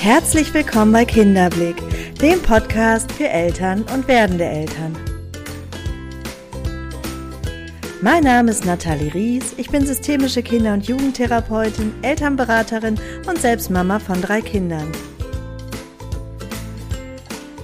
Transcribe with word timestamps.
Herzlich 0.00 0.54
willkommen 0.54 0.92
bei 0.92 1.04
Kinderblick, 1.04 1.76
dem 2.22 2.40
Podcast 2.40 3.12
für 3.12 3.28
Eltern 3.28 3.84
und 3.92 4.08
werdende 4.08 4.46
Eltern. 4.46 4.96
Mein 8.00 8.24
Name 8.24 8.50
ist 8.50 8.64
Nathalie 8.64 9.12
Ries, 9.12 9.52
ich 9.58 9.68
bin 9.68 9.84
systemische 9.84 10.42
Kinder- 10.42 10.72
und 10.72 10.88
Jugendtherapeutin, 10.88 11.92
Elternberaterin 12.00 12.98
und 13.28 13.42
selbst 13.42 13.70
Mama 13.70 13.98
von 13.98 14.22
drei 14.22 14.40
Kindern. 14.40 14.90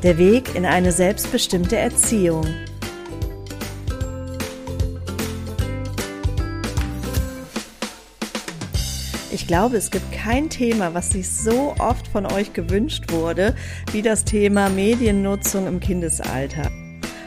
Der 0.02 0.18
Weg 0.18 0.54
in 0.54 0.66
eine 0.66 0.92
selbstbestimmte 0.92 1.78
Erziehung. 1.78 2.44
Ich 9.46 9.46
glaube, 9.46 9.76
es 9.76 9.92
gibt 9.92 10.10
kein 10.10 10.50
Thema, 10.50 10.92
was 10.92 11.10
sich 11.10 11.30
so 11.30 11.72
oft 11.78 11.95
von 12.16 12.24
euch 12.32 12.54
gewünscht 12.54 13.12
wurde, 13.12 13.54
wie 13.92 14.00
das 14.00 14.24
Thema 14.24 14.70
Mediennutzung 14.70 15.66
im 15.66 15.80
Kindesalter. 15.80 16.70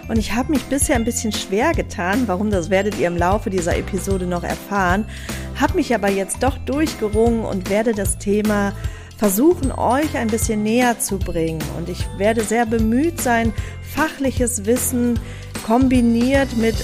Und 0.07 0.17
ich 0.17 0.33
habe 0.33 0.51
mich 0.51 0.63
bisher 0.63 0.95
ein 0.95 1.05
bisschen 1.05 1.31
schwer 1.31 1.73
getan, 1.73 2.23
warum 2.25 2.49
das 2.49 2.71
werdet 2.71 2.97
ihr 2.97 3.05
im 3.05 3.15
Laufe 3.15 3.51
dieser 3.51 3.77
Episode 3.77 4.25
noch 4.25 4.43
erfahren, 4.43 5.05
habe 5.53 5.75
mich 5.75 5.93
aber 5.93 6.09
jetzt 6.09 6.41
doch 6.41 6.57
durchgerungen 6.57 7.45
und 7.45 7.69
werde 7.69 7.93
das 7.93 8.17
Thema 8.17 8.73
versuchen, 9.15 9.71
euch 9.71 10.17
ein 10.17 10.29
bisschen 10.29 10.63
näher 10.63 10.97
zu 10.97 11.19
bringen. 11.19 11.61
Und 11.77 11.87
ich 11.87 12.07
werde 12.17 12.41
sehr 12.41 12.65
bemüht 12.65 13.21
sein, 13.21 13.53
fachliches 13.93 14.65
Wissen 14.65 15.19
kombiniert 15.67 16.57
mit 16.57 16.77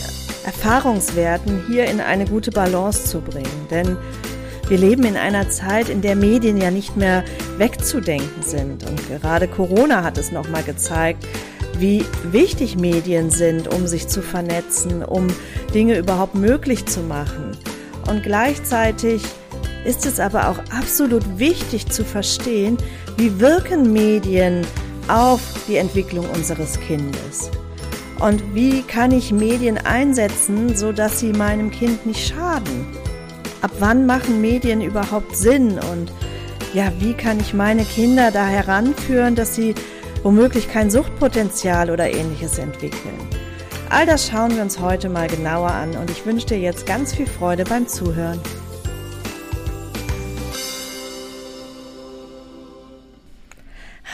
Erfahrungswerten 0.46 1.64
hier 1.66 1.86
in 1.86 2.00
eine 2.02 2.26
gute 2.26 2.52
Balance 2.52 3.06
zu 3.06 3.22
bringen. 3.22 3.68
Denn 3.72 3.98
wir 4.68 4.78
leben 4.78 5.04
in 5.04 5.16
einer 5.18 5.50
Zeit, 5.50 5.90
in 5.90 6.02
der 6.02 6.16
Medien 6.16 6.58
ja 6.58 6.72
nicht 6.72 6.98
mehr 6.98 7.24
wegzudenken 7.58 8.42
sind. 8.42 8.84
Und 8.90 9.08
gerade 9.08 9.48
Corona 9.48 10.04
hat 10.04 10.18
es 10.18 10.32
nochmal 10.32 10.64
gezeigt, 10.64 11.26
wie 11.78 12.04
wichtig 12.24 12.78
Medien 12.78 13.30
sind, 13.30 13.68
um 13.68 13.86
sich 13.86 14.08
zu 14.08 14.22
vernetzen, 14.22 15.04
um 15.04 15.28
Dinge 15.74 15.98
überhaupt 15.98 16.36
möglich 16.36 16.86
zu 16.86 17.02
machen. 17.02 17.52
Und 18.08 18.24
gleichzeitig 18.24 19.22
ist 19.86 20.06
es 20.06 20.20
aber 20.20 20.50
auch 20.50 20.58
absolut 20.76 21.38
wichtig 21.38 21.88
zu 21.88 22.04
verstehen, 22.04 22.78
wie 23.18 23.40
wirken 23.40 23.94
Medien 23.94 24.66
auf 25.08 25.42
die 25.68 25.78
Entwicklung 25.78 26.28
unseres 26.32 26.80
Kindes. 26.80 27.52
Und 28.20 28.56
wie 28.56 28.82
kann 28.82 29.12
ich 29.12 29.32
Medien 29.32 29.78
einsetzen, 29.78 30.76
sodass 30.76 31.20
sie 31.20 31.34
meinem 31.34 31.70
Kind 31.70 32.06
nicht 32.06 32.28
schaden? 32.28 33.05
Ab 33.66 33.72
wann 33.80 34.06
machen 34.06 34.42
Medien 34.42 34.80
überhaupt 34.80 35.36
Sinn 35.36 35.80
und 35.92 36.12
ja, 36.76 36.92
wie 37.00 37.14
kann 37.14 37.40
ich 37.40 37.56
meine 37.56 37.84
Kinder 37.84 38.30
da 38.30 38.46
heranführen, 38.46 39.34
dass 39.34 39.56
sie 39.56 39.74
womöglich 40.22 40.72
kein 40.72 40.92
Suchtpotenzial 40.92 41.90
oder 41.90 42.08
ähnliches 42.08 42.60
entwickeln. 42.60 43.18
All 43.90 44.06
das 44.06 44.30
schauen 44.30 44.56
wir 44.56 44.62
uns 44.62 44.80
heute 44.80 45.10
mal 45.10 45.28
genauer 45.28 45.72
an 45.72 45.96
und 45.96 46.12
ich 46.12 46.28
wünsche 46.28 46.46
dir 46.46 46.60
jetzt 46.60 46.86
ganz 46.86 47.16
viel 47.16 47.26
Freude 47.26 47.64
beim 47.64 47.88
Zuhören. 47.88 48.40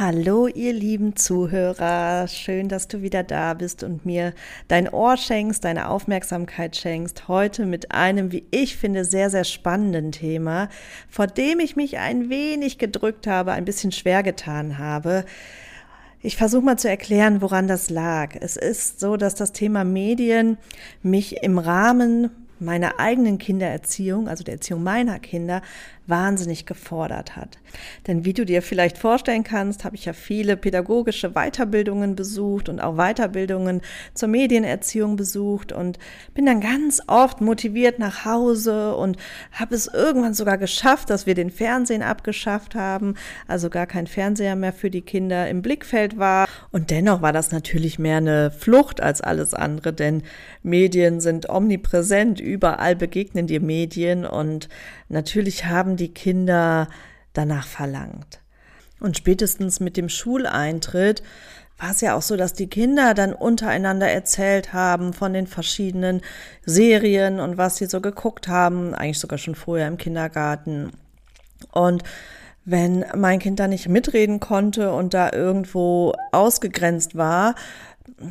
Hallo, 0.04 0.48
ihr 0.48 0.74
lieben 0.74 1.16
Zuhörer. 1.16 2.28
Schön, 2.28 2.70
dass 2.70 2.88
du 2.88 3.04
wieder 3.04 3.22
da 3.22 3.54
bist 3.54 3.84
und 3.84 4.04
mir 4.04 4.34
dein 4.68 4.90
Ohr 4.90 5.16
schenkst, 5.16 5.64
deine 5.64 5.90
Aufmerksamkeit 5.90 6.76
schenkst. 6.76 7.28
Heute 7.28 7.68
mit 7.68 7.92
einem, 7.92 8.32
wie 8.32 8.44
ich 8.50 8.78
finde, 8.78 9.06
sehr, 9.06 9.30
sehr 9.30 9.44
spannenden 9.44 10.12
Thema, 10.12 10.70
vor 11.08 11.28
dem 11.28 11.60
ich 11.60 11.76
mich 11.76 12.00
ein 12.00 12.32
wenig 12.32 12.80
gedrückt 12.80 13.28
habe, 13.28 13.52
ein 13.52 13.64
bisschen 13.64 13.92
schwer 13.92 14.24
getan 14.24 14.80
habe. 14.80 15.24
Ich 16.24 16.36
versuche 16.36 16.66
mal 16.66 16.80
zu 16.80 16.90
erklären, 16.90 17.44
woran 17.44 17.68
das 17.68 17.92
lag. 17.92 18.36
Es 18.42 18.58
ist 18.58 19.00
so, 19.00 19.18
dass 19.18 19.36
das 19.36 19.52
Thema 19.52 19.84
Medien 19.84 20.58
mich 21.04 21.44
im 21.44 21.60
Rahmen 21.60 22.32
meiner 22.62 23.00
eigenen 23.00 23.38
Kindererziehung, 23.40 24.28
also 24.28 24.44
der 24.44 24.56
Erziehung 24.56 24.84
meiner 24.84 25.20
Kinder, 25.20 25.62
wahnsinnig 26.08 26.66
gefordert 26.66 27.36
hat. 27.36 27.58
Denn 28.08 28.26
wie 28.26 28.34
du 28.34 28.46
dir 28.46 28.62
vielleicht 28.62 28.98
vorstellen 28.98 29.44
kannst, 29.44 29.84
habe 29.86 29.96
ich 29.96 30.06
ja 30.06 30.14
viele 30.14 30.58
pädagogische 30.58 31.32
Weiterbildungen 31.32 32.16
besucht 32.16 32.70
und 32.70 32.80
auch 32.80 32.96
Weiterbildungen 32.96 33.82
zur 34.14 34.30
Medienerziehung 34.30 35.16
besucht 35.16 35.72
und 35.72 36.00
bin 36.34 36.46
dann 36.46 36.60
ganz 36.60 37.02
oft 37.08 37.42
motiviert 37.42 38.00
nach 38.00 38.26
Hause 38.26 38.96
und 38.96 39.18
habe 39.52 39.76
es 39.76 39.88
irgendwann 39.88 40.34
sogar 40.34 40.58
geschafft, 40.58 41.10
dass 41.10 41.26
wir 41.26 41.36
den 41.36 41.50
Fernsehen 41.50 42.02
abgeschafft 42.02 42.76
haben, 42.76 43.16
also 43.48 43.70
gar 43.70 43.86
kein 43.86 44.08
Fernseher 44.08 44.56
mehr 44.56 44.74
für 44.74 44.90
die 44.90 45.02
Kinder 45.02 45.50
im 45.50 45.62
Blickfeld 45.62 46.18
war. 46.18 46.48
Und 46.72 46.90
dennoch 46.90 47.22
war 47.22 47.34
das 47.34 47.52
natürlich 47.52 48.00
mehr 48.00 48.18
eine 48.18 48.52
Flucht 48.52 49.02
als 49.02 49.22
alles 49.22 49.54
andere, 49.54 49.94
denn 49.94 50.24
Medien 50.64 51.22
sind 51.22 51.50
omnipräsent, 51.50 52.40
überall 52.40 52.96
begegnen 52.96 53.48
die 53.48 53.60
Medien 53.60 54.26
und 54.26 54.70
natürlich 55.12 55.66
haben 55.66 55.98
die 55.98 56.14
Kinder 56.14 56.88
danach 57.34 57.68
verlangt. 57.68 58.40
Und 59.00 59.18
spätestens 59.18 59.80
mit 59.80 59.98
dem 59.98 60.10
Schuleintritt 60.10 61.24
war 61.78 61.92
es 61.92 62.02
ja 62.02 62.16
auch 62.16 62.22
so, 62.22 62.38
dass 62.38 62.54
die 62.54 62.68
Kinder 62.68 63.16
dann 63.16 63.34
untereinander 63.34 64.08
erzählt 64.08 64.72
haben 64.72 65.14
von 65.14 65.34
den 65.34 65.48
verschiedenen 65.48 66.22
Serien 66.64 67.40
und 67.40 67.58
was 67.58 67.78
sie 67.78 67.88
so 67.88 68.02
geguckt 68.02 68.48
haben, 68.48 68.94
eigentlich 68.94 69.20
sogar 69.20 69.40
schon 69.40 69.56
vorher 69.56 69.88
im 69.88 69.98
Kindergarten. 69.98 70.92
Und 71.72 72.04
wenn 72.66 73.06
mein 73.16 73.40
Kind 73.40 73.60
da 73.60 73.68
nicht 73.68 73.90
mitreden 73.90 74.40
konnte 74.40 74.94
und 74.94 75.16
da 75.16 75.32
irgendwo 75.34 76.14
ausgegrenzt 76.32 77.16
war, 77.16 77.56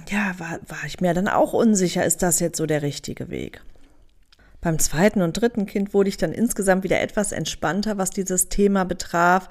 ja, 0.09 0.35
war, 0.39 0.61
war 0.69 0.85
ich 0.87 1.01
mir 1.01 1.15
dann 1.15 1.27
auch 1.27 1.53
unsicher, 1.53 2.05
ist 2.05 2.23
das 2.23 2.39
jetzt 2.39 2.59
so 2.59 2.67
der 2.67 2.83
richtige 2.83 3.29
Weg? 3.29 3.61
Beim 4.61 4.79
zweiten 4.79 5.23
und 5.23 5.33
dritten 5.33 5.67
Kind 5.67 5.95
wurde 5.95 6.09
ich 6.09 6.17
dann 6.17 6.33
insgesamt 6.33 6.85
wieder 6.85 7.01
etwas 7.01 7.33
entspannter, 7.33 7.99
was 7.99 8.11
dieses 8.11 8.49
Thema 8.49 8.85
betraf. 8.85 9.49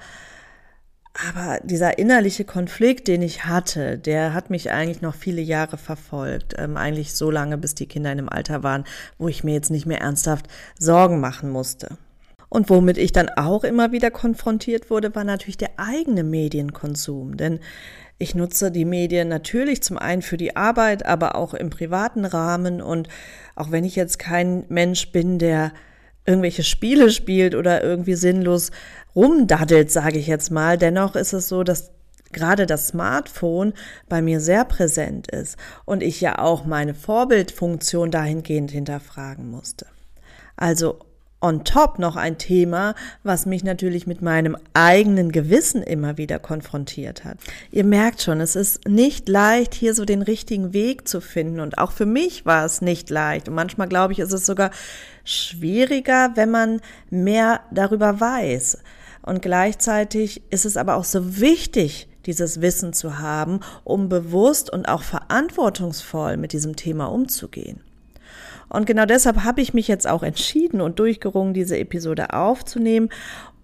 Aber 1.28 1.58
dieser 1.64 1.98
innerliche 1.98 2.44
Konflikt, 2.44 3.08
den 3.08 3.20
ich 3.22 3.44
hatte, 3.44 3.98
der 3.98 4.32
hat 4.32 4.48
mich 4.48 4.70
eigentlich 4.70 5.02
noch 5.02 5.16
viele 5.16 5.40
Jahre 5.40 5.76
verfolgt. 5.76 6.54
Ähm, 6.56 6.76
eigentlich 6.76 7.14
so 7.14 7.30
lange, 7.30 7.58
bis 7.58 7.74
die 7.74 7.86
Kinder 7.86 8.12
in 8.12 8.20
einem 8.20 8.28
Alter 8.28 8.62
waren, 8.62 8.84
wo 9.18 9.26
ich 9.26 9.42
mir 9.42 9.54
jetzt 9.54 9.70
nicht 9.70 9.86
mehr 9.86 10.00
ernsthaft 10.00 10.46
Sorgen 10.78 11.18
machen 11.18 11.50
musste. 11.50 11.98
Und 12.48 12.70
womit 12.70 12.98
ich 12.98 13.12
dann 13.12 13.28
auch 13.28 13.64
immer 13.64 13.92
wieder 13.92 14.10
konfrontiert 14.10 14.90
wurde, 14.90 15.14
war 15.14 15.24
natürlich 15.24 15.58
der 15.58 15.70
eigene 15.76 16.22
Medienkonsum. 16.22 17.36
Denn 17.36 17.58
ich 18.20 18.34
nutze 18.34 18.70
die 18.70 18.84
Medien 18.84 19.28
natürlich 19.28 19.82
zum 19.82 19.96
einen 19.96 20.20
für 20.20 20.36
die 20.36 20.54
Arbeit, 20.54 21.06
aber 21.06 21.36
auch 21.36 21.54
im 21.54 21.70
privaten 21.70 22.26
Rahmen. 22.26 22.82
Und 22.82 23.08
auch 23.56 23.70
wenn 23.70 23.82
ich 23.82 23.96
jetzt 23.96 24.18
kein 24.18 24.64
Mensch 24.68 25.10
bin, 25.10 25.38
der 25.38 25.72
irgendwelche 26.26 26.62
Spiele 26.62 27.10
spielt 27.10 27.54
oder 27.54 27.82
irgendwie 27.82 28.14
sinnlos 28.14 28.72
rumdaddelt, 29.16 29.90
sage 29.90 30.18
ich 30.18 30.26
jetzt 30.26 30.50
mal, 30.50 30.76
dennoch 30.76 31.16
ist 31.16 31.32
es 31.32 31.48
so, 31.48 31.64
dass 31.64 31.92
gerade 32.30 32.66
das 32.66 32.88
Smartphone 32.88 33.72
bei 34.10 34.20
mir 34.20 34.40
sehr 34.40 34.66
präsent 34.66 35.30
ist 35.30 35.56
und 35.86 36.02
ich 36.02 36.20
ja 36.20 36.38
auch 36.38 36.66
meine 36.66 36.94
Vorbildfunktion 36.94 38.10
dahingehend 38.10 38.70
hinterfragen 38.70 39.50
musste. 39.50 39.86
Also 40.56 40.98
on 41.40 41.64
top 41.64 41.98
noch 41.98 42.16
ein 42.16 42.38
Thema, 42.38 42.94
was 43.22 43.46
mich 43.46 43.64
natürlich 43.64 44.06
mit 44.06 44.22
meinem 44.22 44.56
eigenen 44.74 45.32
Gewissen 45.32 45.82
immer 45.82 46.18
wieder 46.18 46.38
konfrontiert 46.38 47.24
hat. 47.24 47.38
Ihr 47.70 47.84
merkt 47.84 48.22
schon, 48.22 48.40
es 48.40 48.56
ist 48.56 48.86
nicht 48.86 49.28
leicht, 49.28 49.74
hier 49.74 49.94
so 49.94 50.04
den 50.04 50.22
richtigen 50.22 50.72
Weg 50.72 51.08
zu 51.08 51.20
finden. 51.20 51.60
Und 51.60 51.78
auch 51.78 51.92
für 51.92 52.06
mich 52.06 52.44
war 52.44 52.64
es 52.64 52.82
nicht 52.82 53.10
leicht. 53.10 53.48
Und 53.48 53.54
manchmal 53.54 53.88
glaube 53.88 54.12
ich, 54.12 54.18
ist 54.18 54.32
es 54.32 54.46
sogar 54.46 54.70
schwieriger, 55.24 56.32
wenn 56.34 56.50
man 56.50 56.80
mehr 57.08 57.60
darüber 57.70 58.20
weiß. 58.20 58.78
Und 59.22 59.42
gleichzeitig 59.42 60.42
ist 60.50 60.66
es 60.66 60.76
aber 60.76 60.96
auch 60.96 61.04
so 61.04 61.40
wichtig, 61.40 62.08
dieses 62.26 62.60
Wissen 62.60 62.92
zu 62.92 63.18
haben, 63.18 63.60
um 63.84 64.08
bewusst 64.08 64.70
und 64.70 64.88
auch 64.88 65.02
verantwortungsvoll 65.02 66.36
mit 66.36 66.52
diesem 66.52 66.76
Thema 66.76 67.06
umzugehen. 67.06 67.80
Und 68.70 68.86
genau 68.86 69.04
deshalb 69.04 69.44
habe 69.44 69.60
ich 69.60 69.74
mich 69.74 69.88
jetzt 69.88 70.08
auch 70.08 70.22
entschieden 70.22 70.80
und 70.80 70.98
durchgerungen, 70.98 71.52
diese 71.52 71.76
Episode 71.76 72.32
aufzunehmen, 72.32 73.10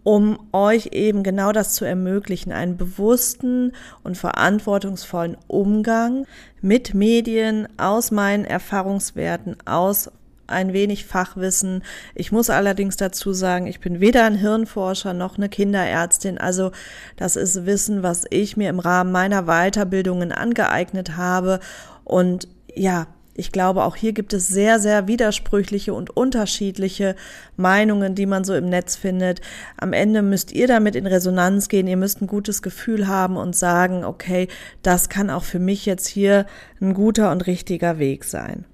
um 0.03 0.39
euch 0.53 0.91
eben 0.93 1.23
genau 1.23 1.51
das 1.51 1.73
zu 1.73 1.85
ermöglichen, 1.85 2.53
einen 2.53 2.77
bewussten 2.77 3.73
und 4.05 4.17
verantwortungsvollen 4.17 5.37
Umgang 5.49 6.27
mit 6.61 6.95
Medien 6.95 7.67
aus 7.77 8.11
meinen 8.11 8.45
Erfahrungswerten, 8.45 9.57
aus 9.65 10.11
ein 10.47 10.73
wenig 10.73 11.07
Fachwissen. 11.07 11.83
Ich 12.15 12.31
muss 12.31 12.51
allerdings 12.51 12.97
dazu 12.97 13.33
sagen, 13.33 13.67
ich 13.67 13.81
bin 13.81 14.01
weder 14.01 14.25
ein 14.25 14.37
Hirnforscher 14.37 15.13
noch 15.13 15.39
eine 15.39 15.49
Kinderärztin. 15.49 16.39
Also 16.39 16.71
das 17.17 17.35
ist 17.37 17.67
Wissen, 17.67 18.03
was 18.05 18.27
ich 18.31 18.57
mir 18.57 18.71
im 18.71 18.79
Rahmen 18.79 19.11
meiner 19.11 19.43
Weiterbildungen 19.47 20.31
angeeignet 20.31 21.17
habe. 21.17 21.61
Und 22.05 22.47
ja, 22.75 23.07
Ich 23.39 23.53
glaube, 23.53 23.85
auch 23.85 23.97
hier 23.97 24.13
gibt 24.13 24.33
es 24.33 24.49
sehr, 24.49 24.79
sehr 24.79 25.09
widersprüchliche 25.09 25.93
und 25.93 26.17
unterschiedliche 26.17 27.17
Meinungen, 27.57 28.15
die 28.15 28.27
man 28.27 28.45
so 28.45 28.55
im 28.55 28.69
Netz 28.69 28.97
findet. 28.97 29.43
Am 29.77 29.93
Ende 29.93 30.23
müsst 30.23 30.53
ihr 30.53 30.67
damit 30.67 30.97
in 30.97 31.07
Resonanz 31.07 31.69
gehen. 31.69 31.87
Ihr 31.87 31.99
müsst 31.99 32.23
ein 32.23 32.27
gutes 32.27 32.63
Gefühl 32.63 33.09
haben 33.09 33.37
und 33.37 33.55
sagen, 33.55 34.05
okay, 34.05 34.49
das 34.83 35.11
kann 35.11 35.29
auch 35.29 35.45
für 35.45 35.59
mich 35.59 35.85
jetzt 35.85 36.07
hier 36.07 36.47
ein 36.81 36.95
guter 36.95 37.31
und 37.31 37.47
richtiger 37.47 37.99
Weg 37.99 38.25
sein. 38.25 38.65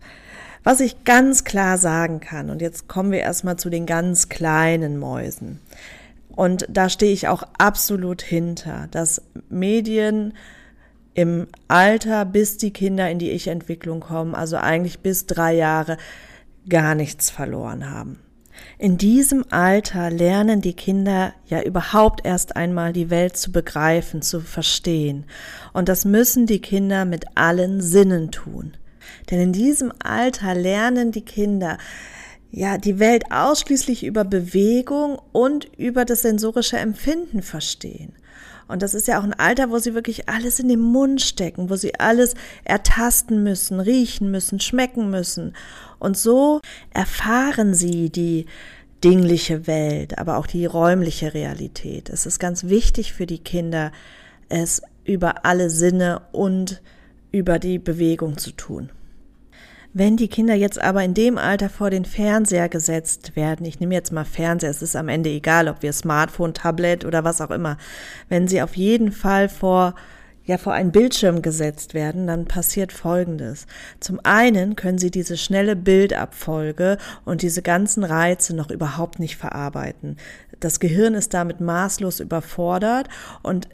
Was 0.64 0.78
ich 0.78 1.02
ganz 1.04 1.42
klar 1.42 1.76
sagen 1.76 2.20
kann, 2.20 2.48
und 2.48 2.62
jetzt 2.62 2.86
kommen 2.86 3.10
wir 3.10 3.18
erstmal 3.18 3.56
zu 3.56 3.68
den 3.68 3.84
ganz 3.84 4.28
kleinen 4.28 4.96
Mäusen. 4.96 5.58
Und 6.34 6.66
da 6.68 6.88
stehe 6.88 7.12
ich 7.12 7.26
auch 7.26 7.42
absolut 7.58 8.22
hinter, 8.22 8.86
dass 8.92 9.22
Medien 9.50 10.34
im 11.14 11.46
Alter, 11.68 12.24
bis 12.24 12.56
die 12.56 12.72
Kinder 12.72 13.10
in 13.10 13.18
die 13.18 13.30
Ich-Entwicklung 13.30 14.00
kommen, 14.00 14.34
also 14.34 14.56
eigentlich 14.56 15.00
bis 15.00 15.26
drei 15.26 15.54
Jahre, 15.54 15.96
gar 16.68 16.94
nichts 16.94 17.30
verloren 17.30 17.90
haben. 17.90 18.18
In 18.78 18.98
diesem 18.98 19.44
Alter 19.50 20.10
lernen 20.10 20.60
die 20.60 20.74
Kinder 20.74 21.32
ja 21.46 21.62
überhaupt 21.62 22.24
erst 22.24 22.56
einmal 22.56 22.92
die 22.92 23.10
Welt 23.10 23.36
zu 23.36 23.50
begreifen, 23.50 24.22
zu 24.22 24.40
verstehen. 24.40 25.24
Und 25.72 25.88
das 25.88 26.04
müssen 26.04 26.46
die 26.46 26.60
Kinder 26.60 27.04
mit 27.04 27.24
allen 27.34 27.80
Sinnen 27.80 28.30
tun. 28.30 28.76
Denn 29.30 29.40
in 29.40 29.52
diesem 29.52 29.92
Alter 30.02 30.54
lernen 30.54 31.12
die 31.12 31.24
Kinder 31.24 31.78
ja 32.50 32.76
die 32.76 32.98
Welt 32.98 33.24
ausschließlich 33.30 34.04
über 34.04 34.24
Bewegung 34.24 35.18
und 35.32 35.64
über 35.78 36.04
das 36.04 36.22
sensorische 36.22 36.76
Empfinden 36.76 37.42
verstehen. 37.42 38.12
Und 38.68 38.82
das 38.82 38.94
ist 38.94 39.08
ja 39.08 39.18
auch 39.18 39.24
ein 39.24 39.34
Alter, 39.34 39.70
wo 39.70 39.78
sie 39.78 39.94
wirklich 39.94 40.28
alles 40.28 40.60
in 40.60 40.68
den 40.68 40.80
Mund 40.80 41.20
stecken, 41.20 41.70
wo 41.70 41.76
sie 41.76 41.98
alles 41.98 42.34
ertasten 42.64 43.42
müssen, 43.42 43.80
riechen 43.80 44.30
müssen, 44.30 44.60
schmecken 44.60 45.10
müssen. 45.10 45.54
Und 45.98 46.16
so 46.16 46.60
erfahren 46.90 47.74
sie 47.74 48.10
die 48.10 48.46
dingliche 49.04 49.66
Welt, 49.66 50.18
aber 50.18 50.36
auch 50.36 50.46
die 50.46 50.66
räumliche 50.66 51.34
Realität. 51.34 52.08
Es 52.08 52.26
ist 52.26 52.38
ganz 52.38 52.64
wichtig 52.64 53.12
für 53.12 53.26
die 53.26 53.38
Kinder, 53.38 53.92
es 54.48 54.82
über 55.04 55.44
alle 55.44 55.70
Sinne 55.70 56.22
und 56.32 56.80
über 57.32 57.58
die 57.58 57.78
Bewegung 57.78 58.38
zu 58.38 58.52
tun. 58.52 58.90
Wenn 59.94 60.16
die 60.16 60.28
Kinder 60.28 60.54
jetzt 60.54 60.80
aber 60.80 61.04
in 61.04 61.12
dem 61.12 61.36
Alter 61.36 61.68
vor 61.68 61.90
den 61.90 62.06
Fernseher 62.06 62.70
gesetzt 62.70 63.36
werden, 63.36 63.66
ich 63.66 63.78
nehme 63.78 63.94
jetzt 63.94 64.10
mal 64.10 64.24
Fernseher, 64.24 64.70
es 64.70 64.80
ist 64.80 64.96
am 64.96 65.08
Ende 65.08 65.28
egal, 65.28 65.68
ob 65.68 65.82
wir 65.82 65.92
Smartphone, 65.92 66.54
Tablet 66.54 67.04
oder 67.04 67.24
was 67.24 67.42
auch 67.42 67.50
immer, 67.50 67.76
wenn 68.30 68.48
sie 68.48 68.62
auf 68.62 68.74
jeden 68.74 69.12
Fall 69.12 69.50
vor 69.50 69.94
ja 70.44 70.58
vor 70.58 70.72
einen 70.72 70.92
Bildschirm 70.92 71.42
gesetzt 71.42 71.94
werden, 71.94 72.26
dann 72.26 72.46
passiert 72.46 72.92
Folgendes. 72.92 73.66
Zum 74.00 74.18
einen 74.24 74.76
können 74.76 74.98
sie 74.98 75.10
diese 75.10 75.36
schnelle 75.36 75.76
Bildabfolge 75.76 76.98
und 77.24 77.42
diese 77.42 77.62
ganzen 77.62 78.02
Reize 78.02 78.56
noch 78.56 78.70
überhaupt 78.70 79.20
nicht 79.20 79.36
verarbeiten. 79.36 80.16
Das 80.58 80.80
Gehirn 80.80 81.14
ist 81.14 81.34
damit 81.34 81.60
maßlos 81.60 82.18
überfordert 82.20 83.08
und 83.42 83.68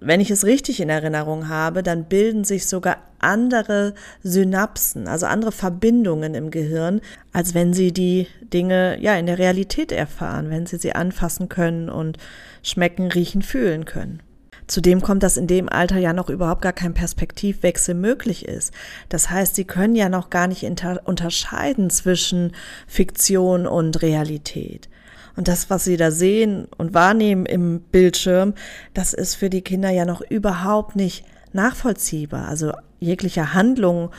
wenn 0.00 0.20
ich 0.20 0.30
es 0.30 0.44
richtig 0.44 0.80
in 0.80 0.88
Erinnerung 0.88 1.48
habe, 1.48 1.82
dann 1.82 2.04
bilden 2.04 2.44
sich 2.44 2.66
sogar 2.66 2.98
andere 3.18 3.94
Synapsen, 4.22 5.08
also 5.08 5.26
andere 5.26 5.52
Verbindungen 5.52 6.34
im 6.34 6.50
Gehirn, 6.50 7.00
als 7.32 7.54
wenn 7.54 7.72
sie 7.72 7.92
die 7.92 8.26
Dinge 8.52 8.98
ja 9.00 9.16
in 9.16 9.26
der 9.26 9.38
Realität 9.38 9.92
erfahren, 9.92 10.50
wenn 10.50 10.66
sie 10.66 10.76
sie 10.76 10.94
anfassen 10.94 11.48
können 11.48 11.88
und 11.88 12.18
schmecken, 12.62 13.10
riechen, 13.10 13.42
fühlen 13.42 13.84
können. 13.84 14.20
Zudem 14.66 15.00
kommt, 15.00 15.22
dass 15.22 15.36
in 15.36 15.46
dem 15.46 15.68
Alter 15.68 15.98
ja 15.98 16.12
noch 16.12 16.28
überhaupt 16.28 16.62
gar 16.62 16.72
kein 16.72 16.92
Perspektivwechsel 16.92 17.94
möglich 17.94 18.46
ist. 18.46 18.72
Das 19.08 19.30
heißt, 19.30 19.54
sie 19.54 19.64
können 19.64 19.94
ja 19.94 20.08
noch 20.08 20.28
gar 20.28 20.48
nicht 20.48 20.64
unterscheiden 21.04 21.88
zwischen 21.88 22.52
Fiktion 22.88 23.66
und 23.66 24.02
Realität. 24.02 24.88
Und 25.36 25.48
das, 25.48 25.68
was 25.70 25.84
sie 25.84 25.96
da 25.96 26.10
sehen 26.10 26.66
und 26.78 26.94
wahrnehmen 26.94 27.46
im 27.46 27.80
Bildschirm, 27.80 28.54
das 28.94 29.12
ist 29.12 29.34
für 29.34 29.50
die 29.50 29.62
Kinder 29.62 29.90
ja 29.90 30.04
noch 30.04 30.22
überhaupt 30.22 30.96
nicht 30.96 31.24
nachvollziehbar. 31.52 32.48
Also 32.48 32.72
jegliche 32.98 33.52
Handlung 33.54 34.10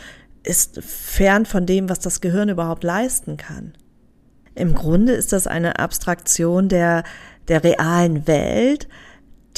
ist 0.44 0.82
fern 0.82 1.46
von 1.46 1.66
dem, 1.66 1.90
was 1.90 2.00
das 2.00 2.22
Gehirn 2.22 2.50
überhaupt 2.50 2.84
leisten 2.84 3.38
kann. 3.38 3.74
Im 4.56 4.74
Grunde 4.74 5.14
ist 5.14 5.34
das 5.34 5.48
eine 5.48 5.80
Abstraktion 5.80 6.70
der, 6.70 7.04
der 7.48 7.64
realen 7.64 8.28
Welt, 8.28 8.88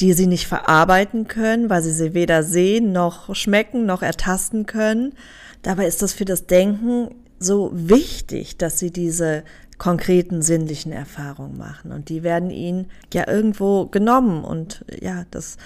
die 0.00 0.12
sie 0.14 0.26
nicht 0.26 0.46
verarbeiten 0.46 1.28
können, 1.28 1.70
weil 1.70 1.82
sie 1.82 1.92
sie 1.92 2.14
weder 2.14 2.42
sehen 2.42 2.92
noch 2.92 3.34
schmecken 3.34 3.86
noch 3.86 4.02
ertasten 4.02 4.66
können. 4.66 5.14
Dabei 5.62 5.86
ist 5.86 6.02
das 6.02 6.12
für 6.12 6.24
das 6.24 6.46
Denken 6.46 7.14
so 7.38 7.70
wichtig, 7.72 8.56
dass 8.58 8.78
sie 8.78 8.90
diese 8.90 9.44
konkreten 9.80 10.42
sinnlichen 10.42 10.92
Erfahrungen 10.92 11.56
machen. 11.56 11.90
Und 11.90 12.10
die 12.10 12.22
werden 12.22 12.50
ihnen 12.50 12.90
ja 13.14 13.26
irgendwo 13.26 13.86
genommen. 13.86 14.44
Und 14.44 14.84
ja, 15.00 15.24
das 15.30 15.56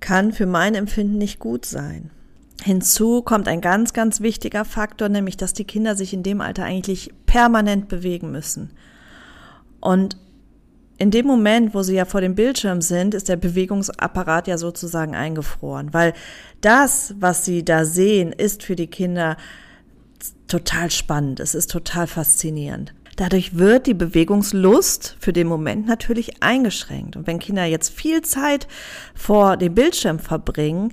kann 0.00 0.32
für 0.32 0.44
mein 0.44 0.74
Empfinden 0.74 1.16
nicht 1.16 1.38
gut 1.38 1.64
sein. 1.64 2.10
Hinzu 2.62 3.22
kommt 3.22 3.48
ein 3.48 3.62
ganz, 3.62 3.94
ganz 3.94 4.20
wichtiger 4.20 4.66
Faktor, 4.66 5.08
nämlich 5.08 5.38
dass 5.38 5.54
die 5.54 5.64
Kinder 5.64 5.96
sich 5.96 6.12
in 6.12 6.22
dem 6.22 6.42
Alter 6.42 6.64
eigentlich 6.64 7.10
permanent 7.24 7.88
bewegen 7.88 8.30
müssen. 8.30 8.70
Und 9.80 10.18
in 10.98 11.10
dem 11.10 11.26
Moment, 11.26 11.74
wo 11.74 11.82
sie 11.82 11.94
ja 11.94 12.04
vor 12.04 12.20
dem 12.20 12.34
Bildschirm 12.34 12.82
sind, 12.82 13.14
ist 13.14 13.30
der 13.30 13.36
Bewegungsapparat 13.36 14.46
ja 14.46 14.58
sozusagen 14.58 15.14
eingefroren, 15.14 15.94
weil 15.94 16.12
das, 16.60 17.14
was 17.18 17.46
sie 17.46 17.64
da 17.64 17.86
sehen, 17.86 18.32
ist 18.32 18.62
für 18.62 18.76
die 18.76 18.88
Kinder 18.88 19.38
total 20.48 20.90
spannend, 20.90 21.40
es 21.40 21.54
ist 21.54 21.70
total 21.70 22.06
faszinierend. 22.06 22.94
Dadurch 23.16 23.56
wird 23.56 23.86
die 23.86 23.94
Bewegungslust 23.94 25.16
für 25.18 25.32
den 25.32 25.46
Moment 25.46 25.86
natürlich 25.86 26.42
eingeschränkt. 26.42 27.16
Und 27.16 27.26
wenn 27.26 27.38
Kinder 27.38 27.64
jetzt 27.64 27.88
viel 27.88 28.20
Zeit 28.20 28.68
vor 29.14 29.56
dem 29.56 29.74
Bildschirm 29.74 30.18
verbringen, 30.18 30.92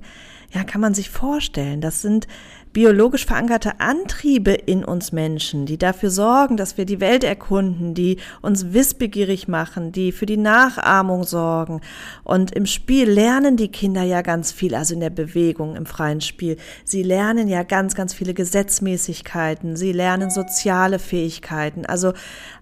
ja, 0.54 0.62
kann 0.62 0.80
man 0.80 0.94
sich 0.94 1.10
vorstellen, 1.10 1.80
das 1.80 2.00
sind 2.00 2.28
biologisch 2.72 3.26
verankerte 3.26 3.80
Antriebe 3.80 4.52
in 4.52 4.84
uns 4.84 5.10
Menschen, 5.10 5.66
die 5.66 5.78
dafür 5.78 6.10
sorgen, 6.10 6.56
dass 6.56 6.76
wir 6.76 6.84
die 6.84 7.00
Welt 7.00 7.24
erkunden, 7.24 7.94
die 7.94 8.18
uns 8.40 8.72
wissbegierig 8.72 9.48
machen, 9.48 9.90
die 9.90 10.12
für 10.12 10.26
die 10.26 10.36
Nachahmung 10.36 11.24
sorgen. 11.24 11.80
Und 12.22 12.52
im 12.52 12.66
Spiel 12.66 13.08
lernen 13.10 13.56
die 13.56 13.68
Kinder 13.68 14.02
ja 14.02 14.22
ganz 14.22 14.52
viel, 14.52 14.74
also 14.74 14.94
in 14.94 15.00
der 15.00 15.10
Bewegung, 15.10 15.74
im 15.74 15.86
freien 15.86 16.20
Spiel. 16.20 16.56
Sie 16.84 17.02
lernen 17.02 17.48
ja 17.48 17.64
ganz, 17.64 17.96
ganz 17.96 18.14
viele 18.14 18.34
Gesetzmäßigkeiten, 18.34 19.76
sie 19.76 19.92
lernen 19.92 20.30
soziale 20.30 20.98
Fähigkeiten. 21.00 21.86
Also 21.86 22.12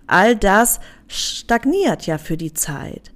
all 0.07 0.35
das 0.37 0.81
stagniert 1.09 2.07
ja 2.07 2.17
für 2.17 2.37
die 2.39 2.55
Zeit. 2.55 3.13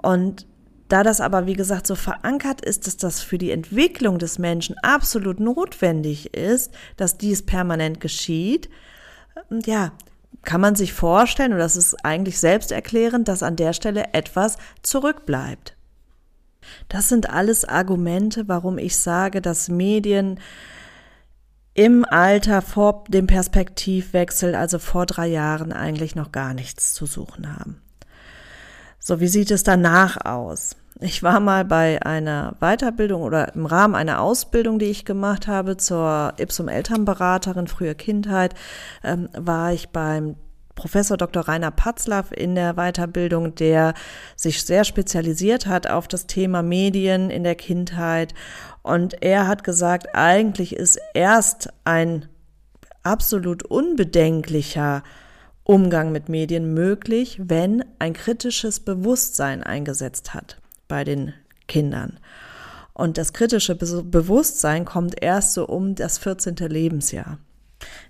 Und 0.00 0.46
da 0.92 1.02
das 1.02 1.22
aber, 1.22 1.46
wie 1.46 1.54
gesagt, 1.54 1.86
so 1.86 1.94
verankert 1.94 2.60
ist, 2.60 2.86
dass 2.86 2.98
das 2.98 3.22
für 3.22 3.38
die 3.38 3.50
Entwicklung 3.50 4.18
des 4.18 4.38
Menschen 4.38 4.76
absolut 4.82 5.40
notwendig 5.40 6.34
ist, 6.34 6.70
dass 6.98 7.16
dies 7.16 7.46
permanent 7.46 7.98
geschieht, 7.98 8.68
ja, 9.64 9.92
kann 10.42 10.60
man 10.60 10.74
sich 10.74 10.92
vorstellen, 10.92 11.54
und 11.54 11.58
das 11.58 11.76
ist 11.76 12.04
eigentlich 12.04 12.38
selbsterklärend, 12.38 13.28
dass 13.28 13.42
an 13.42 13.56
der 13.56 13.72
Stelle 13.72 14.12
etwas 14.12 14.58
zurückbleibt. 14.82 15.76
Das 16.88 17.08
sind 17.08 17.30
alles 17.30 17.64
Argumente, 17.64 18.48
warum 18.48 18.76
ich 18.76 18.96
sage, 18.96 19.40
dass 19.40 19.68
Medien 19.68 20.40
im 21.74 22.04
Alter 22.04 22.60
vor 22.60 23.04
dem 23.08 23.26
Perspektivwechsel, 23.26 24.54
also 24.54 24.78
vor 24.78 25.06
drei 25.06 25.28
Jahren, 25.28 25.72
eigentlich 25.72 26.16
noch 26.16 26.32
gar 26.32 26.52
nichts 26.52 26.92
zu 26.92 27.06
suchen 27.06 27.56
haben. 27.58 27.80
So, 28.98 29.20
wie 29.20 29.28
sieht 29.28 29.50
es 29.50 29.62
danach 29.62 30.24
aus? 30.24 30.76
Ich 31.04 31.24
war 31.24 31.40
mal 31.40 31.64
bei 31.64 32.00
einer 32.02 32.54
Weiterbildung 32.60 33.22
oder 33.22 33.56
im 33.56 33.66
Rahmen 33.66 33.96
einer 33.96 34.20
Ausbildung, 34.20 34.78
die 34.78 34.84
ich 34.86 35.04
gemacht 35.04 35.48
habe 35.48 35.76
zur 35.76 36.34
Ipsum 36.38 36.68
Elternberaterin 36.68 37.66
früher 37.66 37.94
Kindheit, 37.94 38.54
ähm, 39.02 39.28
war 39.32 39.72
ich 39.72 39.88
beim 39.88 40.36
Professor 40.76 41.16
Dr. 41.16 41.48
Rainer 41.48 41.72
Patzlaff 41.72 42.30
in 42.30 42.54
der 42.54 42.74
Weiterbildung, 42.74 43.56
der 43.56 43.94
sich 44.36 44.62
sehr 44.62 44.84
spezialisiert 44.84 45.66
hat 45.66 45.88
auf 45.88 46.06
das 46.06 46.28
Thema 46.28 46.62
Medien 46.62 47.30
in 47.30 47.42
der 47.42 47.56
Kindheit. 47.56 48.32
Und 48.82 49.24
er 49.24 49.48
hat 49.48 49.64
gesagt, 49.64 50.14
eigentlich 50.14 50.76
ist 50.76 51.00
erst 51.14 51.70
ein 51.82 52.26
absolut 53.02 53.64
unbedenklicher 53.64 55.02
Umgang 55.64 56.12
mit 56.12 56.28
Medien 56.28 56.72
möglich, 56.74 57.40
wenn 57.42 57.84
ein 57.98 58.12
kritisches 58.12 58.78
Bewusstsein 58.78 59.64
eingesetzt 59.64 60.32
hat 60.32 60.61
bei 60.92 61.04
den 61.04 61.32
Kindern. 61.68 62.18
Und 62.92 63.16
das 63.16 63.32
kritische 63.32 63.74
Bewusstsein 63.74 64.84
kommt 64.84 65.22
erst 65.22 65.54
so 65.54 65.66
um 65.66 65.94
das 65.94 66.18
14. 66.18 66.56
Lebensjahr. 66.56 67.38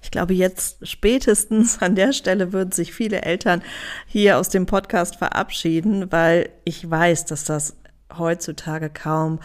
Ich 0.02 0.10
glaube, 0.10 0.34
jetzt 0.34 0.78
spätestens 0.82 1.78
an 1.80 1.94
der 1.94 2.12
Stelle 2.12 2.52
würden 2.52 2.72
sich 2.72 2.92
viele 2.92 3.22
Eltern 3.22 3.62
hier 4.04 4.36
aus 4.36 4.48
dem 4.48 4.66
Podcast 4.66 5.14
verabschieden, 5.14 6.10
weil 6.10 6.48
ich 6.64 6.90
weiß, 6.90 7.24
dass 7.26 7.44
das 7.44 7.76
heutzutage 8.18 8.90
kaum 8.90 9.38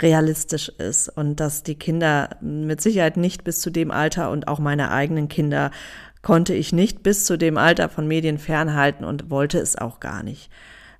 realistisch 0.00 0.70
ist 0.70 1.10
und 1.10 1.40
dass 1.40 1.64
die 1.64 1.74
Kinder 1.74 2.38
mit 2.40 2.80
Sicherheit 2.80 3.18
nicht 3.18 3.44
bis 3.44 3.60
zu 3.60 3.68
dem 3.68 3.90
Alter 3.90 4.30
und 4.30 4.48
auch 4.48 4.60
meine 4.60 4.90
eigenen 4.92 5.28
Kinder 5.28 5.72
konnte 6.22 6.54
ich 6.54 6.72
nicht 6.72 7.02
bis 7.02 7.26
zu 7.26 7.36
dem 7.36 7.58
Alter 7.58 7.90
von 7.90 8.08
Medien 8.08 8.38
fernhalten 8.38 9.04
und 9.04 9.28
wollte 9.28 9.58
es 9.58 9.76
auch 9.76 10.00
gar 10.00 10.22
nicht. 10.22 10.48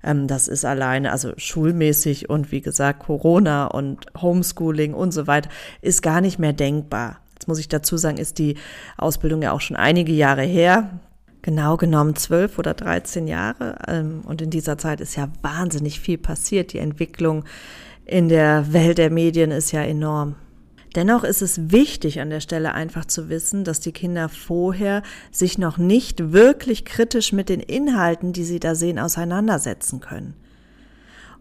Ähm, 0.03 0.27
das 0.27 0.47
ist 0.47 0.65
alleine, 0.65 1.11
also 1.11 1.33
schulmäßig 1.37 2.29
und 2.29 2.51
wie 2.51 2.61
gesagt 2.61 3.03
Corona 3.03 3.67
und 3.67 4.05
Homeschooling 4.19 4.93
und 4.93 5.11
so 5.11 5.27
weiter, 5.27 5.49
ist 5.81 6.01
gar 6.01 6.21
nicht 6.21 6.39
mehr 6.39 6.53
denkbar. 6.53 7.17
Jetzt 7.33 7.47
muss 7.47 7.59
ich 7.59 7.69
dazu 7.69 7.97
sagen, 7.97 8.17
ist 8.17 8.37
die 8.37 8.55
Ausbildung 8.97 9.41
ja 9.41 9.51
auch 9.51 9.61
schon 9.61 9.77
einige 9.77 10.11
Jahre 10.11 10.43
her. 10.43 10.99
Genau 11.41 11.77
genommen 11.77 12.17
zwölf 12.17 12.59
oder 12.59 12.73
dreizehn 12.73 13.27
Jahre. 13.27 13.77
Ähm, 13.87 14.21
und 14.25 14.41
in 14.41 14.49
dieser 14.49 14.77
Zeit 14.77 14.99
ist 14.99 15.15
ja 15.15 15.29
wahnsinnig 15.41 16.01
viel 16.01 16.17
passiert. 16.17 16.73
Die 16.73 16.79
Entwicklung 16.79 17.45
in 18.05 18.27
der 18.27 18.73
Welt 18.73 18.97
der 18.97 19.09
Medien 19.09 19.51
ist 19.51 19.71
ja 19.71 19.81
enorm. 19.81 20.35
Dennoch 20.95 21.23
ist 21.23 21.41
es 21.41 21.71
wichtig 21.71 22.19
an 22.19 22.31
der 22.31 22.39
Stelle 22.39 22.73
einfach 22.73 23.05
zu 23.05 23.29
wissen, 23.29 23.63
dass 23.63 23.79
die 23.79 23.91
Kinder 23.91 24.27
vorher 24.27 25.03
sich 25.31 25.57
noch 25.57 25.77
nicht 25.77 26.31
wirklich 26.31 26.83
kritisch 26.83 27.31
mit 27.31 27.49
den 27.49 27.59
Inhalten, 27.59 28.33
die 28.33 28.43
sie 28.43 28.59
da 28.59 28.73
sehen, 28.73 28.97
auseinandersetzen 28.97 29.99
können. 29.99 30.33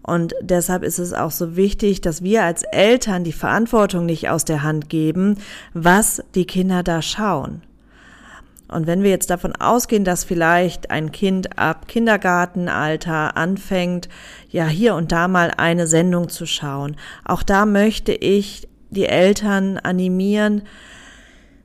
Und 0.02 0.34
deshalb 0.40 0.84
ist 0.84 0.98
es 0.98 1.12
auch 1.12 1.30
so 1.30 1.56
wichtig, 1.56 2.00
dass 2.00 2.22
wir 2.22 2.44
als 2.44 2.62
Eltern 2.62 3.24
die 3.24 3.32
Verantwortung 3.32 4.06
nicht 4.06 4.28
aus 4.28 4.44
der 4.44 4.62
Hand 4.62 4.88
geben, 4.88 5.36
was 5.74 6.22
die 6.34 6.46
Kinder 6.46 6.82
da 6.82 7.02
schauen. 7.02 7.62
Und 8.68 8.86
wenn 8.86 9.02
wir 9.02 9.10
jetzt 9.10 9.30
davon 9.30 9.54
ausgehen, 9.56 10.04
dass 10.04 10.24
vielleicht 10.24 10.90
ein 10.90 11.10
Kind 11.10 11.58
ab 11.58 11.88
Kindergartenalter 11.88 13.36
anfängt, 13.36 14.10
ja 14.50 14.66
hier 14.66 14.94
und 14.94 15.10
da 15.10 15.26
mal 15.26 15.52
eine 15.56 15.86
Sendung 15.86 16.28
zu 16.28 16.44
schauen, 16.44 16.96
auch 17.24 17.42
da 17.42 17.64
möchte 17.64 18.12
ich 18.12 18.68
die 18.90 19.06
Eltern 19.06 19.78
animieren, 19.78 20.62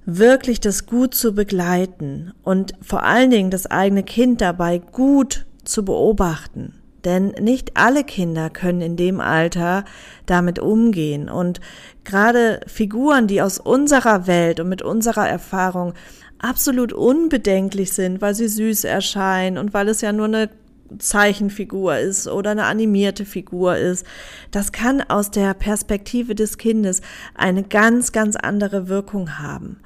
wirklich 0.06 0.60
das 0.60 0.86
gut 0.86 1.16
zu 1.16 1.34
begleiten 1.34 2.34
und 2.44 2.74
vor 2.82 3.04
allen 3.04 3.32
Dingen 3.32 3.52
das 3.52 3.68
eigene 3.68 4.04
Kind 4.04 4.42
dabei 4.42 4.80
gut 4.80 5.46
zu 5.64 5.86
beobachten. 5.86 6.74
Denn 7.06 7.30
nicht 7.40 7.76
alle 7.76 8.04
Kinder 8.04 8.50
können 8.50 8.82
in 8.82 8.96
dem 8.96 9.20
Alter 9.20 9.84
damit 10.26 10.60
umgehen. 10.60 11.30
Und 11.30 11.60
gerade 12.06 12.62
Figuren, 12.68 13.28
die 13.28 13.42
aus 13.42 13.60
unserer 13.60 14.26
Welt 14.26 14.62
und 14.62 14.70
mit 14.70 14.82
unserer 14.82 15.28
Erfahrung 15.28 15.94
absolut 16.40 16.94
unbedenklich 16.94 17.92
sind, 17.92 18.22
weil 18.22 18.36
sie 18.36 18.48
süß 18.48 18.86
erscheinen 18.86 19.58
und 19.58 19.74
weil 19.74 19.90
es 19.90 20.02
ja 20.02 20.14
nur 20.14 20.28
eine 20.28 20.50
Zeichenfigur 20.98 21.98
ist 21.98 22.28
oder 22.28 22.52
eine 22.52 22.66
animierte 22.66 23.26
Figur 23.26 23.78
ist. 23.78 24.06
Das 24.52 24.72
kann 24.72 25.02
aus 25.02 25.32
der 25.32 25.54
Perspektive 25.54 26.36
des 26.36 26.58
Kindes 26.58 27.02
eine 27.36 27.64
ganz, 27.64 28.12
ganz 28.12 28.36
andere 28.36 28.88
Wirkung 28.88 29.40
haben. 29.40 29.78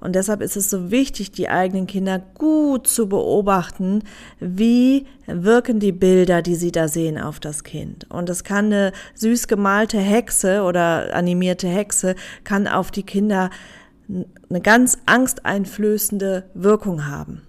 Und 0.00 0.16
deshalb 0.16 0.42
ist 0.42 0.56
es 0.56 0.68
so 0.68 0.90
wichtig, 0.90 1.32
die 1.32 1.48
eigenen 1.48 1.86
Kinder 1.86 2.18
gut 2.18 2.86
zu 2.86 3.08
beobachten, 3.08 4.02
wie 4.38 5.06
wirken 5.26 5.80
die 5.80 5.92
Bilder, 5.92 6.42
die 6.42 6.56
sie 6.56 6.72
da 6.72 6.88
sehen, 6.88 7.18
auf 7.18 7.40
das 7.40 7.64
Kind. 7.64 8.10
Und 8.10 8.28
es 8.28 8.44
kann 8.44 8.66
eine 8.66 8.92
süß 9.14 9.48
gemalte 9.48 9.98
Hexe 9.98 10.62
oder 10.62 11.14
animierte 11.14 11.68
Hexe, 11.68 12.16
kann 12.44 12.68
auf 12.68 12.90
die 12.90 13.04
Kinder 13.04 13.48
eine 14.06 14.60
ganz 14.60 14.98
angsteinflößende 15.06 16.50
Wirkung 16.52 17.06
haben 17.06 17.40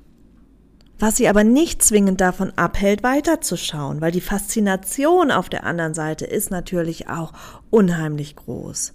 was 0.97 1.17
sie 1.17 1.27
aber 1.27 1.43
nicht 1.43 1.83
zwingend 1.83 2.21
davon 2.21 2.51
abhält, 2.55 3.03
weiterzuschauen, 3.03 4.01
weil 4.01 4.11
die 4.11 4.21
Faszination 4.21 5.29
auf 5.29 5.49
der 5.49 5.65
anderen 5.65 5.93
Seite 5.93 6.25
ist 6.25 6.49
natürlich 6.49 7.07
auch 7.07 7.33
unheimlich 7.69 8.35
groß. 8.35 8.94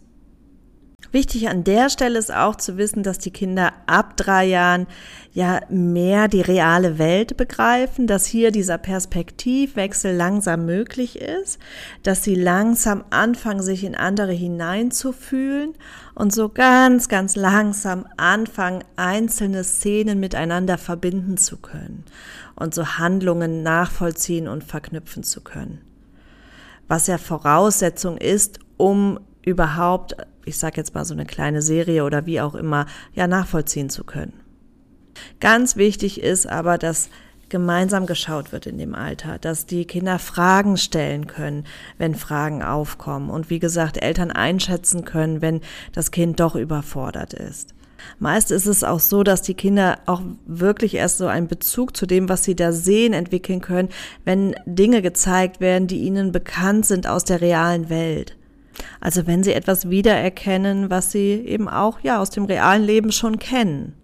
Wichtig 1.13 1.49
an 1.49 1.65
der 1.65 1.91
Stelle 1.91 2.21
ist 2.21 2.33
auch 2.33 2.55
zu 2.55 2.77
wissen, 2.77 3.03
dass 3.03 3.19
die 3.19 3.33
Kinder 3.33 3.73
ab 3.87 4.17
drei 4.17 4.45
Jahren 4.45 4.87
ja 5.33 5.61
mehr 5.69 6.29
die 6.29 6.41
reale 6.41 6.99
Welt 6.99 7.37
begreifen, 7.37 8.07
dass 8.07 8.27
hier 8.27 8.53
dieser 8.53 8.79
Perspektivwechsel 8.79 10.15
langsam 10.15 10.67
möglich 10.67 11.19
ist, 11.21 11.59
dass 12.05 12.23
sie 12.23 12.37
langsam 12.37 13.03
anfangen, 13.11 13.63
sich 13.63 13.83
in 13.83 13.97
andere 13.97 14.31
hineinzufühlen 14.31 15.75
und 16.15 16.33
so 16.33 16.49
ganz, 16.49 17.09
ganz 17.09 17.35
langsam 17.35 18.07
anfangen, 18.17 18.85
einzelne 18.95 19.65
Szenen 19.65 20.21
miteinander 20.21 20.79
verbinden 20.79 21.37
zu 21.39 21.57
können 21.57 22.05
und 22.55 22.73
so 22.73 22.87
Handlungen 22.99 23.65
nachvollziehen 23.65 24.47
und 24.47 24.63
verknüpfen 24.63 25.25
zu 25.25 25.41
können. 25.41 25.81
Was 26.87 27.09
ja 27.09 27.19
Voraussetzung 27.19 28.17
ist, 28.17 28.61
um 28.77 29.19
überhaupt, 29.43 30.17
ich 30.51 30.59
sage 30.59 30.77
jetzt 30.77 30.95
mal 30.95 31.05
so 31.05 31.15
eine 31.15 31.27
kleine 31.27 31.63
Serie 31.63 32.05
oder 32.05 32.27
wie 32.27 32.41
auch 32.41 32.55
immer, 32.55 32.87
ja 33.15 33.27
nachvollziehen 33.27 33.91
zu 33.91 34.05
können. 34.05 34.35
Ganz 35.41 35.77
wichtig 35.77 36.21
ist 36.21 36.47
aber, 36.47 36.79
dass 36.79 37.09
gemeinsam 37.49 38.07
geschaut 38.07 38.53
wird 38.53 38.67
in 38.67 38.79
dem 38.79 38.95
Alter, 38.95 39.39
dass 39.39 39.67
die 39.67 39.85
Kinder 39.85 40.19
Fragen 40.19 40.77
stellen 40.77 41.27
können, 41.27 41.65
wenn 41.99 42.15
Fragen 42.15 42.63
aufkommen 42.63 43.29
und 43.29 43.51
wie 43.51 43.59
gesagt 43.59 44.01
Eltern 44.01 44.31
einschätzen 44.31 45.05
können, 45.05 45.43
wenn 45.43 45.61
das 45.93 46.13
Kind 46.13 46.41
doch 46.41 46.55
überfordert 46.55 47.35
ist. 47.35 47.75
Meist 48.19 48.51
ist 48.51 48.67
es 48.67 48.83
auch 48.83 49.01
so, 49.01 49.23
dass 49.23 49.43
die 49.43 49.55
Kinder 49.55 49.99
auch 50.07 50.23
wirklich 50.47 50.95
erst 50.95 51.19
so 51.19 51.27
einen 51.27 51.49
Bezug 51.49 51.97
zu 51.97 52.07
dem, 52.07 52.31
was 52.31 52.45
sie 52.45 52.57
da 52.57 52.73
sehen, 52.73 53.13
entwickeln 53.13 53.61
können, 53.61 53.91
wenn 54.25 54.55
Dinge 54.65 55.03
gezeigt 55.03 55.61
werden, 55.61 55.87
die 55.87 55.99
ihnen 55.99 56.33
bekannt 56.33 56.87
sind 56.87 57.07
aus 57.07 57.25
der 57.25 57.43
realen 57.43 57.91
Welt. 57.91 58.37
Also 59.01 59.27
wenn 59.27 59.43
sie 59.43 59.53
etwas 59.53 59.91
wiedererkennen, 59.91 60.91
was 60.91 61.13
sie 61.13 61.33
eben 61.33 61.69
auch 61.69 62.01
ja 62.01 62.21
aus 62.21 62.31
dem 62.31 62.45
realen 62.45 62.85
Leben 62.85 63.13
schon 63.13 63.39
kennen. 63.39 63.95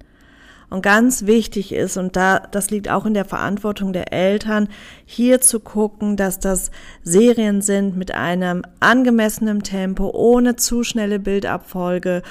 Und 0.69 0.83
ganz 0.83 1.27
wichtig 1.27 1.73
ist, 1.73 1.97
und 1.97 2.17
da, 2.17 2.41
das 2.41 2.71
liegt 2.71 2.91
auch 2.91 3.07
in 3.07 3.15
der 3.15 3.25
Verantwortung 3.25 3.93
der 3.93 4.13
Eltern, 4.13 4.69
hier 5.05 5.41
zu 5.41 5.61
gucken, 5.61 6.17
dass 6.17 6.41
das 6.41 6.73
Serien 7.05 7.63
sind 7.63 7.97
mit 7.97 8.13
einem 8.13 8.63
angemessenen 8.81 9.63
Tempo, 9.63 10.11
ohne 10.13 10.57
zu 10.57 10.83
schnelle 10.83 11.21
Bildabfolge, 11.21 12.23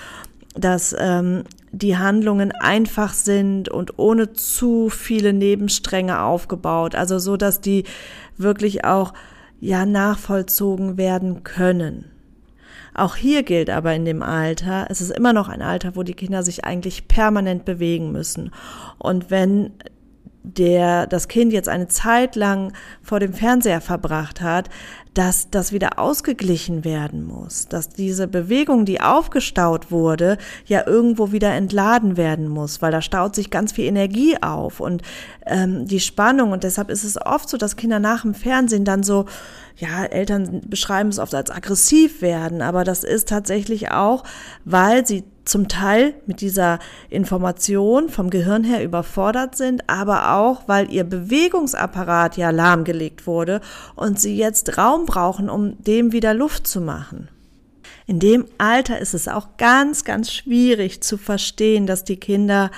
dass 0.53 0.93
ähm, 0.97 1.43
die 1.71 1.97
Handlungen 1.97 2.51
einfach 2.51 3.13
sind 3.13 3.69
und 3.69 3.99
ohne 3.99 4.33
zu 4.33 4.89
viele 4.89 5.31
Nebenstränge 5.31 6.21
aufgebaut, 6.21 6.95
also 6.95 7.19
so, 7.19 7.37
dass 7.37 7.61
die 7.61 7.85
wirklich 8.37 8.83
auch 8.83 9.13
ja 9.61 9.85
nachvollzogen 9.85 10.97
werden 10.97 11.43
können. 11.43 12.14
Auch 12.95 13.17
hier 13.17 13.43
gilt 13.43 13.69
aber 13.69 13.93
in 13.93 14.05
dem 14.05 14.23
Alter, 14.23 14.87
es 14.89 15.01
ist 15.01 15.11
immer 15.11 15.33
noch 15.33 15.49
ein 15.49 15.61
Alter, 15.61 15.97
wo 15.97 16.03
die 16.03 16.13
Kinder 16.13 16.43
sich 16.43 16.63
eigentlich 16.63 17.09
permanent 17.09 17.65
bewegen 17.65 18.13
müssen. 18.13 18.51
Und 18.97 19.29
wenn 19.29 19.73
der 20.43 21.05
das 21.07 21.27
Kind 21.27 21.51
jetzt 21.51 21.67
eine 21.67 21.87
Zeit 21.87 22.35
lang 22.35 22.71
vor 23.01 23.19
dem 23.19 23.33
Fernseher 23.33 23.81
verbracht 23.81 24.41
hat, 24.41 24.69
dass 25.15 25.49
das 25.49 25.71
wieder 25.71 25.97
ausgeglichen 25.97 26.83
werden 26.83 27.25
muss, 27.25 27.67
dass 27.69 27.89
diese 27.89 28.27
Bewegung, 28.27 28.83
die 28.85 28.99
aufgestaut 28.99 29.89
wurde, 29.89 30.37
ja 30.65 30.85
irgendwo 30.85 31.31
wieder 31.31 31.53
entladen 31.53 32.17
werden 32.17 32.49
muss, 32.49 32.81
weil 32.81 32.91
da 32.91 33.01
staut 33.01 33.33
sich 33.33 33.49
ganz 33.49 33.71
viel 33.71 33.85
Energie 33.85 34.35
auf. 34.41 34.81
Und 34.81 35.03
ähm, 35.45 35.87
die 35.87 36.01
Spannung 36.01 36.51
und 36.51 36.63
deshalb 36.63 36.89
ist 36.89 37.05
es 37.05 37.17
oft 37.19 37.47
so, 37.47 37.55
dass 37.55 37.77
Kinder 37.77 37.99
nach 37.99 38.23
dem 38.23 38.33
Fernsehen 38.33 38.83
dann 38.83 39.03
so, 39.03 39.25
ja, 39.77 40.03
Eltern 40.03 40.61
beschreiben 40.67 41.09
es 41.09 41.19
oft 41.19 41.33
als 41.33 41.49
aggressiv 41.49 42.21
werden, 42.21 42.61
aber 42.61 42.83
das 42.83 43.05
ist 43.05 43.29
tatsächlich 43.29 43.91
auch, 43.91 44.23
weil 44.65 45.07
sie 45.07 45.23
zum 45.45 45.67
Teil 45.67 46.13
mit 46.25 46.41
dieser 46.41 46.79
Information 47.09 48.09
vom 48.09 48.29
Gehirn 48.29 48.63
her 48.63 48.83
überfordert 48.83 49.55
sind, 49.55 49.89
aber 49.89 50.33
auch, 50.33 50.67
weil 50.67 50.91
ihr 50.91 51.03
Bewegungsapparat 51.03 52.37
ja 52.37 52.49
lahmgelegt 52.49 53.27
wurde 53.27 53.61
und 53.95 54.19
sie 54.19 54.35
jetzt 54.35 54.77
Raum 54.77 55.05
brauchen, 55.05 55.49
um 55.49 55.81
dem 55.83 56.11
wieder 56.11 56.33
Luft 56.33 56.67
zu 56.67 56.81
machen. 56.81 57.29
In 58.07 58.19
dem 58.19 58.45
Alter 58.57 58.99
ist 58.99 59.13
es 59.13 59.27
auch 59.27 59.57
ganz, 59.57 60.03
ganz 60.03 60.31
schwierig 60.31 61.01
zu 61.01 61.17
verstehen, 61.17 61.87
dass 61.87 62.03
die 62.03 62.17
Kinder 62.17 62.69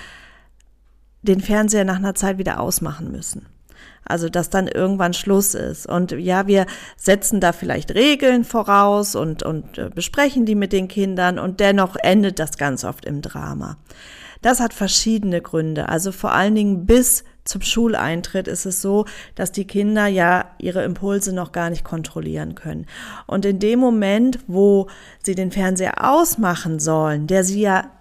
den 1.22 1.42
Fernseher 1.42 1.84
nach 1.84 1.98
einer 1.98 2.16
Zeit 2.16 2.38
wieder 2.38 2.60
ausmachen 2.60 3.12
müssen. 3.12 3.46
Also, 4.06 4.30
dass 4.30 4.50
dann 4.50 4.68
irgendwann 4.68 5.14
Schluss 5.14 5.54
ist. 5.54 5.86
Und 5.86 6.12
ja, 6.14 6.48
wir 6.48 6.66
setzen 6.96 7.42
da 7.42 7.52
vielleicht 7.52 7.94
Regeln 7.94 8.46
voraus 8.46 9.16
und, 9.16 9.44
und 9.44 9.78
äh, 9.78 9.90
besprechen 9.94 10.46
die 10.46 10.56
mit 10.56 10.72
den 10.72 10.88
Kindern 10.88 11.40
und 11.40 11.60
dennoch 11.60 11.98
endet 12.02 12.40
das 12.40 12.58
ganz 12.58 12.86
oft 12.86 13.04
im 13.04 13.22
Drama. 13.22 13.78
Das 14.42 14.60
hat 14.60 14.74
verschiedene 14.74 15.42
Gründe. 15.42 15.90
Also 15.90 16.12
vor 16.12 16.32
allen 16.34 16.56
Dingen 16.56 16.86
bis 16.86 17.24
zum 17.48 17.62
Schuleintritt 17.62 18.48
ist 18.48 18.66
es 18.66 18.82
so, 18.82 19.06
dass 19.36 19.52
die 19.52 19.66
Kinder 19.66 20.08
ja 20.08 20.52
ihre 20.60 20.84
Impulse 20.84 21.34
noch 21.34 21.52
gar 21.52 21.70
nicht 21.70 21.84
kontrollieren 21.84 22.56
können. 22.56 22.86
Und 23.26 23.46
in 23.46 23.60
dem 23.60 23.80
Moment, 23.80 24.40
wo 24.48 24.88
sie 25.24 25.36
den 25.36 25.52
Fernseher 25.52 26.10
ausmachen 26.10 26.80
sollen, 26.80 27.28
der 27.28 27.44
sie 27.44 27.62
ja 27.62 27.92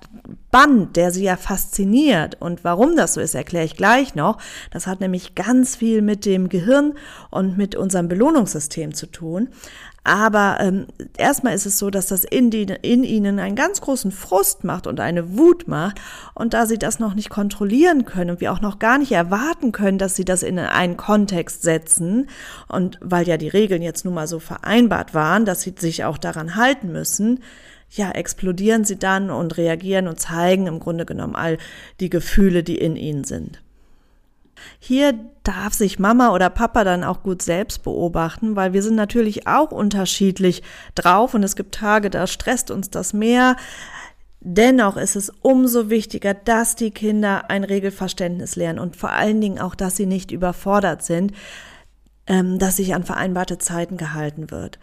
Band, 0.50 0.96
der 0.96 1.10
sie 1.10 1.24
ja 1.24 1.36
fasziniert. 1.36 2.36
Und 2.40 2.64
warum 2.64 2.96
das 2.96 3.14
so 3.14 3.20
ist, 3.20 3.34
erkläre 3.34 3.64
ich 3.64 3.76
gleich 3.76 4.14
noch. 4.14 4.38
Das 4.70 4.86
hat 4.86 5.00
nämlich 5.00 5.34
ganz 5.34 5.76
viel 5.76 6.02
mit 6.02 6.24
dem 6.24 6.48
Gehirn 6.48 6.94
und 7.30 7.58
mit 7.58 7.74
unserem 7.74 8.08
Belohnungssystem 8.08 8.94
zu 8.94 9.06
tun. 9.06 9.48
Aber 10.06 10.58
ähm, 10.60 10.86
erstmal 11.18 11.54
ist 11.54 11.66
es 11.66 11.80
so, 11.80 11.90
dass 11.90 12.06
das 12.06 12.22
in, 12.22 12.52
die, 12.52 12.62
in 12.82 13.02
ihnen 13.02 13.40
einen 13.40 13.56
ganz 13.56 13.80
großen 13.80 14.12
Frust 14.12 14.62
macht 14.62 14.86
und 14.86 15.00
eine 15.00 15.36
Wut 15.36 15.66
macht. 15.66 16.00
Und 16.32 16.54
da 16.54 16.66
sie 16.66 16.78
das 16.78 17.00
noch 17.00 17.14
nicht 17.14 17.28
kontrollieren 17.28 18.04
können 18.04 18.30
und 18.30 18.40
wir 18.40 18.52
auch 18.52 18.60
noch 18.60 18.78
gar 18.78 18.98
nicht 18.98 19.10
erwarten 19.10 19.72
können, 19.72 19.98
dass 19.98 20.14
sie 20.14 20.24
das 20.24 20.44
in 20.44 20.60
einen 20.60 20.96
Kontext 20.96 21.62
setzen, 21.62 22.28
und 22.68 23.00
weil 23.02 23.26
ja 23.26 23.36
die 23.36 23.48
Regeln 23.48 23.82
jetzt 23.82 24.04
nun 24.04 24.14
mal 24.14 24.28
so 24.28 24.38
vereinbart 24.38 25.12
waren, 25.12 25.44
dass 25.44 25.62
sie 25.62 25.74
sich 25.76 26.04
auch 26.04 26.18
daran 26.18 26.54
halten 26.54 26.92
müssen, 26.92 27.40
ja, 27.90 28.10
explodieren 28.10 28.84
sie 28.84 28.98
dann 28.98 29.30
und 29.30 29.56
reagieren 29.56 30.08
und 30.08 30.20
zeigen 30.20 30.66
im 30.66 30.80
Grunde 30.80 31.06
genommen 31.06 31.36
all 31.36 31.58
die 32.00 32.10
Gefühle, 32.10 32.62
die 32.62 32.76
in 32.76 32.96
ihnen 32.96 33.24
sind. 33.24 33.62
Hier 34.78 35.14
darf 35.44 35.74
sich 35.74 35.98
Mama 35.98 36.32
oder 36.32 36.50
Papa 36.50 36.84
dann 36.84 37.04
auch 37.04 37.22
gut 37.22 37.42
selbst 37.42 37.82
beobachten, 37.82 38.56
weil 38.56 38.72
wir 38.72 38.82
sind 38.82 38.96
natürlich 38.96 39.46
auch 39.46 39.70
unterschiedlich 39.70 40.62
drauf 40.94 41.34
und 41.34 41.42
es 41.42 41.56
gibt 41.56 41.74
Tage, 41.74 42.10
da 42.10 42.26
stresst 42.26 42.70
uns 42.70 42.90
das 42.90 43.12
mehr. 43.12 43.56
Dennoch 44.40 44.96
ist 44.96 45.16
es 45.16 45.30
umso 45.42 45.90
wichtiger, 45.90 46.34
dass 46.34 46.76
die 46.76 46.90
Kinder 46.90 47.50
ein 47.50 47.64
Regelverständnis 47.64 48.56
lernen 48.56 48.78
und 48.78 48.96
vor 48.96 49.10
allen 49.10 49.40
Dingen 49.40 49.58
auch, 49.58 49.74
dass 49.74 49.96
sie 49.96 50.06
nicht 50.06 50.30
überfordert 50.30 51.02
sind, 51.02 51.32
ähm, 52.26 52.58
dass 52.58 52.76
sich 52.76 52.94
an 52.94 53.04
vereinbarte 53.04 53.58
Zeiten 53.58 53.96
gehalten 53.96 54.50
wird. 54.50 54.78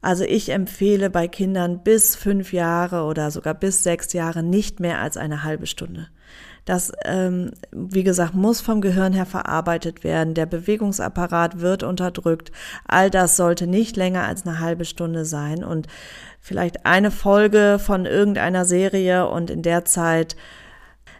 Also 0.00 0.24
ich 0.24 0.50
empfehle 0.50 1.10
bei 1.10 1.26
Kindern 1.26 1.82
bis 1.82 2.14
fünf 2.14 2.52
Jahre 2.52 3.02
oder 3.02 3.30
sogar 3.30 3.54
bis 3.54 3.82
sechs 3.82 4.12
Jahre 4.12 4.42
nicht 4.42 4.78
mehr 4.80 5.00
als 5.00 5.16
eine 5.16 5.42
halbe 5.42 5.66
Stunde. 5.66 6.08
Das, 6.64 6.92
ähm, 7.06 7.52
wie 7.72 8.04
gesagt, 8.04 8.34
muss 8.34 8.60
vom 8.60 8.82
Gehirn 8.82 9.14
her 9.14 9.24
verarbeitet 9.24 10.04
werden. 10.04 10.34
Der 10.34 10.44
Bewegungsapparat 10.44 11.60
wird 11.60 11.82
unterdrückt. 11.82 12.52
All 12.86 13.10
das 13.10 13.36
sollte 13.36 13.66
nicht 13.66 13.96
länger 13.96 14.24
als 14.24 14.46
eine 14.46 14.60
halbe 14.60 14.84
Stunde 14.84 15.24
sein 15.24 15.64
und 15.64 15.86
vielleicht 16.40 16.84
eine 16.84 17.10
Folge 17.10 17.78
von 17.78 18.04
irgendeiner 18.04 18.66
Serie 18.66 19.28
und 19.28 19.50
in 19.50 19.62
der 19.62 19.86
Zeit 19.86 20.36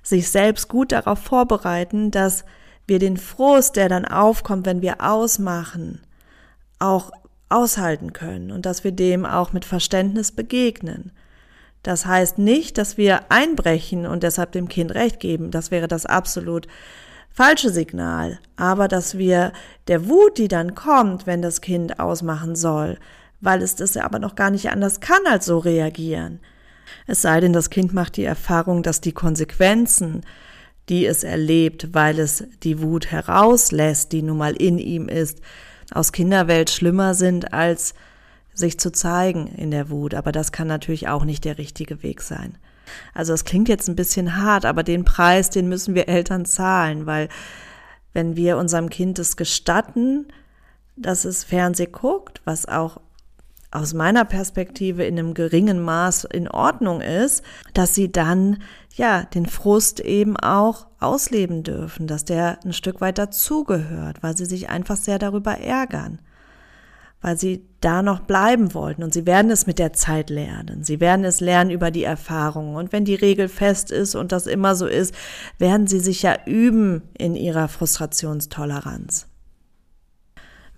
sich 0.03 0.31
selbst 0.31 0.69
gut 0.69 0.93
darauf 0.93 1.19
vorbereiten, 1.19 2.11
dass 2.11 2.45
wir 2.87 2.99
den 2.99 3.17
Frust, 3.17 3.77
der 3.77 3.89
dann 3.89 4.05
aufkommt, 4.05 4.67
wenn 4.67 4.83
wir 4.83 4.97
ausmachen, 5.01 6.03
auch 6.79 7.11
aushalten 7.49 8.13
können 8.13 8.51
und 8.51 8.67
dass 8.67 8.85
wir 8.85 8.93
dem 8.93 9.25
auch 9.25 9.53
mit 9.53 9.65
Verständnis 9.65 10.33
begegnen. 10.33 11.13
Das 11.83 12.07
heißt 12.07 12.39
nicht, 12.39 12.77
dass 12.77 12.97
wir 12.97 13.31
einbrechen 13.31 14.07
und 14.07 14.23
deshalb 14.23 14.53
dem 14.53 14.69
Kind 14.69 14.95
Recht 14.95 15.21
geben. 15.21 15.51
Das 15.51 15.71
wäre 15.71 15.89
das 15.89 16.07
absolut 16.07 16.67
falsche 17.31 17.71
Signal. 17.71 18.41
Aber 18.57 18.89
dass 18.89 19.17
wir 19.17 19.53
der 19.87 20.09
Wut, 20.09 20.39
die 20.39 20.49
dann 20.49 20.75
kommt, 20.75 21.27
wenn 21.27 21.41
das 21.41 21.61
Kind 21.61 22.01
ausmachen 22.01 22.57
soll, 22.57 22.99
weil 23.41 23.63
es 23.63 23.77
das 23.77 23.95
ja 23.95 24.05
aber 24.05 24.19
noch 24.19 24.35
gar 24.35 24.51
nicht 24.51 24.71
anders 24.71 25.01
kann 25.01 25.25
als 25.27 25.47
so 25.47 25.59
reagieren. 25.59 26.41
Es 27.07 27.23
sei 27.23 27.41
denn, 27.41 27.53
das 27.53 27.71
Kind 27.71 27.95
macht 27.95 28.17
die 28.17 28.25
Erfahrung, 28.25 28.83
dass 28.83 29.01
die 29.01 29.13
Konsequenzen, 29.13 30.23
die 30.89 31.07
es 31.07 31.23
erlebt, 31.23 31.95
weil 31.95 32.19
es 32.19 32.45
die 32.63 32.83
Wut 32.83 33.11
herauslässt, 33.11 34.13
die 34.13 34.23
nun 34.23 34.39
mal 34.39 34.55
in 34.55 34.79
ihm 34.79 35.09
ist, 35.09 35.41
aus 35.93 36.13
Kinderwelt 36.13 36.71
schlimmer 36.71 37.15
sind 37.15 37.53
als 37.53 37.95
sich 38.55 38.79
zu 38.79 38.91
zeigen 38.91 39.47
in 39.47 39.71
der 39.71 39.91
Wut. 39.91 40.15
Aber 40.15 40.33
das 40.33 40.53
kann 40.53 40.67
natürlich 40.67 41.09
auch 41.09 41.25
nicht 41.25 41.45
der 41.45 41.59
richtige 41.59 42.03
Weg 42.03 42.21
sein. 42.21 42.59
Also 43.15 43.33
es 43.33 43.45
klingt 43.45 43.69
jetzt 43.69 43.89
ein 43.89 43.97
bisschen 43.97 44.37
hart, 44.37 44.65
aber 44.65 44.83
den 44.83 45.05
Preis, 45.05 45.51
den 45.51 45.69
müssen 45.69 45.95
wir 45.95 46.09
Eltern 46.09 46.45
zahlen, 46.45 47.07
weil 47.07 47.29
wenn 48.13 48.37
wir 48.37 48.57
unserem 48.57 48.89
Kind 48.89 49.19
es 49.19 49.37
gestatten, 49.37 50.27
dass 50.97 51.25
es 51.25 51.45
Fernseh 51.45 51.87
guckt, 51.87 52.41
was 52.45 52.67
auch 52.67 53.01
aus 53.71 53.95
meiner 53.95 54.25
Perspektive 54.25 55.05
in 55.05 55.19
einem 55.19 55.35
geringen 55.35 55.81
Maß 55.83 56.25
in 56.25 56.49
Ordnung 56.49 57.01
ist, 57.01 57.43
dass 57.75 57.95
sie 57.95 58.11
dann 58.11 58.63
ja 58.95 59.25
den 59.25 59.47
Frust 59.47 60.01
eben 60.01 60.37
auch 60.37 60.87
ausleben 61.01 61.63
dürfen, 61.63 62.07
dass 62.07 62.25
der 62.25 62.59
ein 62.65 62.73
Stück 62.73 63.01
weit 63.01 63.19
dazugehört, 63.19 64.23
weil 64.23 64.37
sie 64.37 64.47
sich 64.47 64.71
einfach 64.71 64.97
sehr 64.97 65.19
darüber 65.19 65.59
ärgern 65.59 66.21
weil 67.21 67.37
sie 67.37 67.65
da 67.81 68.03
noch 68.03 68.21
bleiben 68.21 68.75
wollten. 68.75 69.03
Und 69.03 69.13
sie 69.13 69.27
werden 69.27 69.51
es 69.51 69.67
mit 69.67 69.79
der 69.79 69.93
Zeit 69.93 70.31
lernen. 70.31 70.85
Sie 70.85 71.01
werden 71.01 71.25
es 71.25 71.41
lernen 71.41 71.71
über 71.71 71.91
die 71.91 72.05
Erfahrungen. 72.05 72.77
Und 72.77 72.93
wenn 72.93 73.05
die 73.05 73.15
Regel 73.15 73.49
fest 73.49 73.91
ist 73.91 74.15
und 74.15 74.33
das 74.33 74.47
immer 74.47 74.75
so 74.77 74.87
ist, 74.87 75.15
werden 75.59 75.87
sie 75.87 76.01
sich 76.01 76.23
ja 76.23 76.37
üben 76.47 77.03
in 77.17 77.35
ihrer 77.35 77.69
Frustrationstoleranz. 77.69 79.27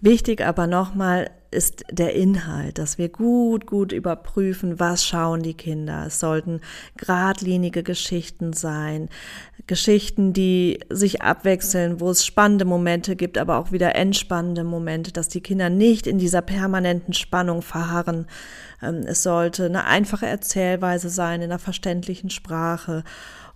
Wichtig 0.01 0.43
aber 0.43 0.67
nochmal, 0.67 1.31
ist 1.51 1.85
der 1.91 2.15
Inhalt, 2.15 2.79
dass 2.79 2.97
wir 2.97 3.09
gut, 3.09 3.67
gut 3.67 3.93
überprüfen, 3.93 4.79
was 4.79 5.05
schauen 5.05 5.43
die 5.43 5.55
Kinder. 5.55 6.05
Es 6.07 6.21
sollten 6.21 6.61
geradlinige 6.97 7.83
Geschichten 7.83 8.53
sein, 8.53 9.09
Geschichten, 9.67 10.33
die 10.33 10.81
sich 10.91 11.23
abwechseln, 11.23 12.01
wo 12.01 12.11
es 12.11 12.25
spannende 12.25 12.65
Momente 12.65 13.17
gibt, 13.17 13.39
aber 13.39 13.59
auch 13.59 13.73
wieder 13.73 13.95
entspannende 13.95 14.65
Momente, 14.65 15.13
dass 15.13 15.29
die 15.29 15.41
Kinder 15.41 15.71
nicht 15.71 16.07
in 16.07 16.19
dieser 16.19 16.43
permanenten 16.43 17.15
Spannung 17.15 17.63
verharren. 17.63 18.27
Ähm, 18.83 19.03
es 19.07 19.23
sollte 19.23 19.67
eine 19.67 19.85
einfache 19.85 20.27
Erzählweise 20.27 21.09
sein, 21.09 21.43
in 21.43 21.51
einer 21.51 21.59
verständlichen 21.59 22.31
Sprache 22.31 23.05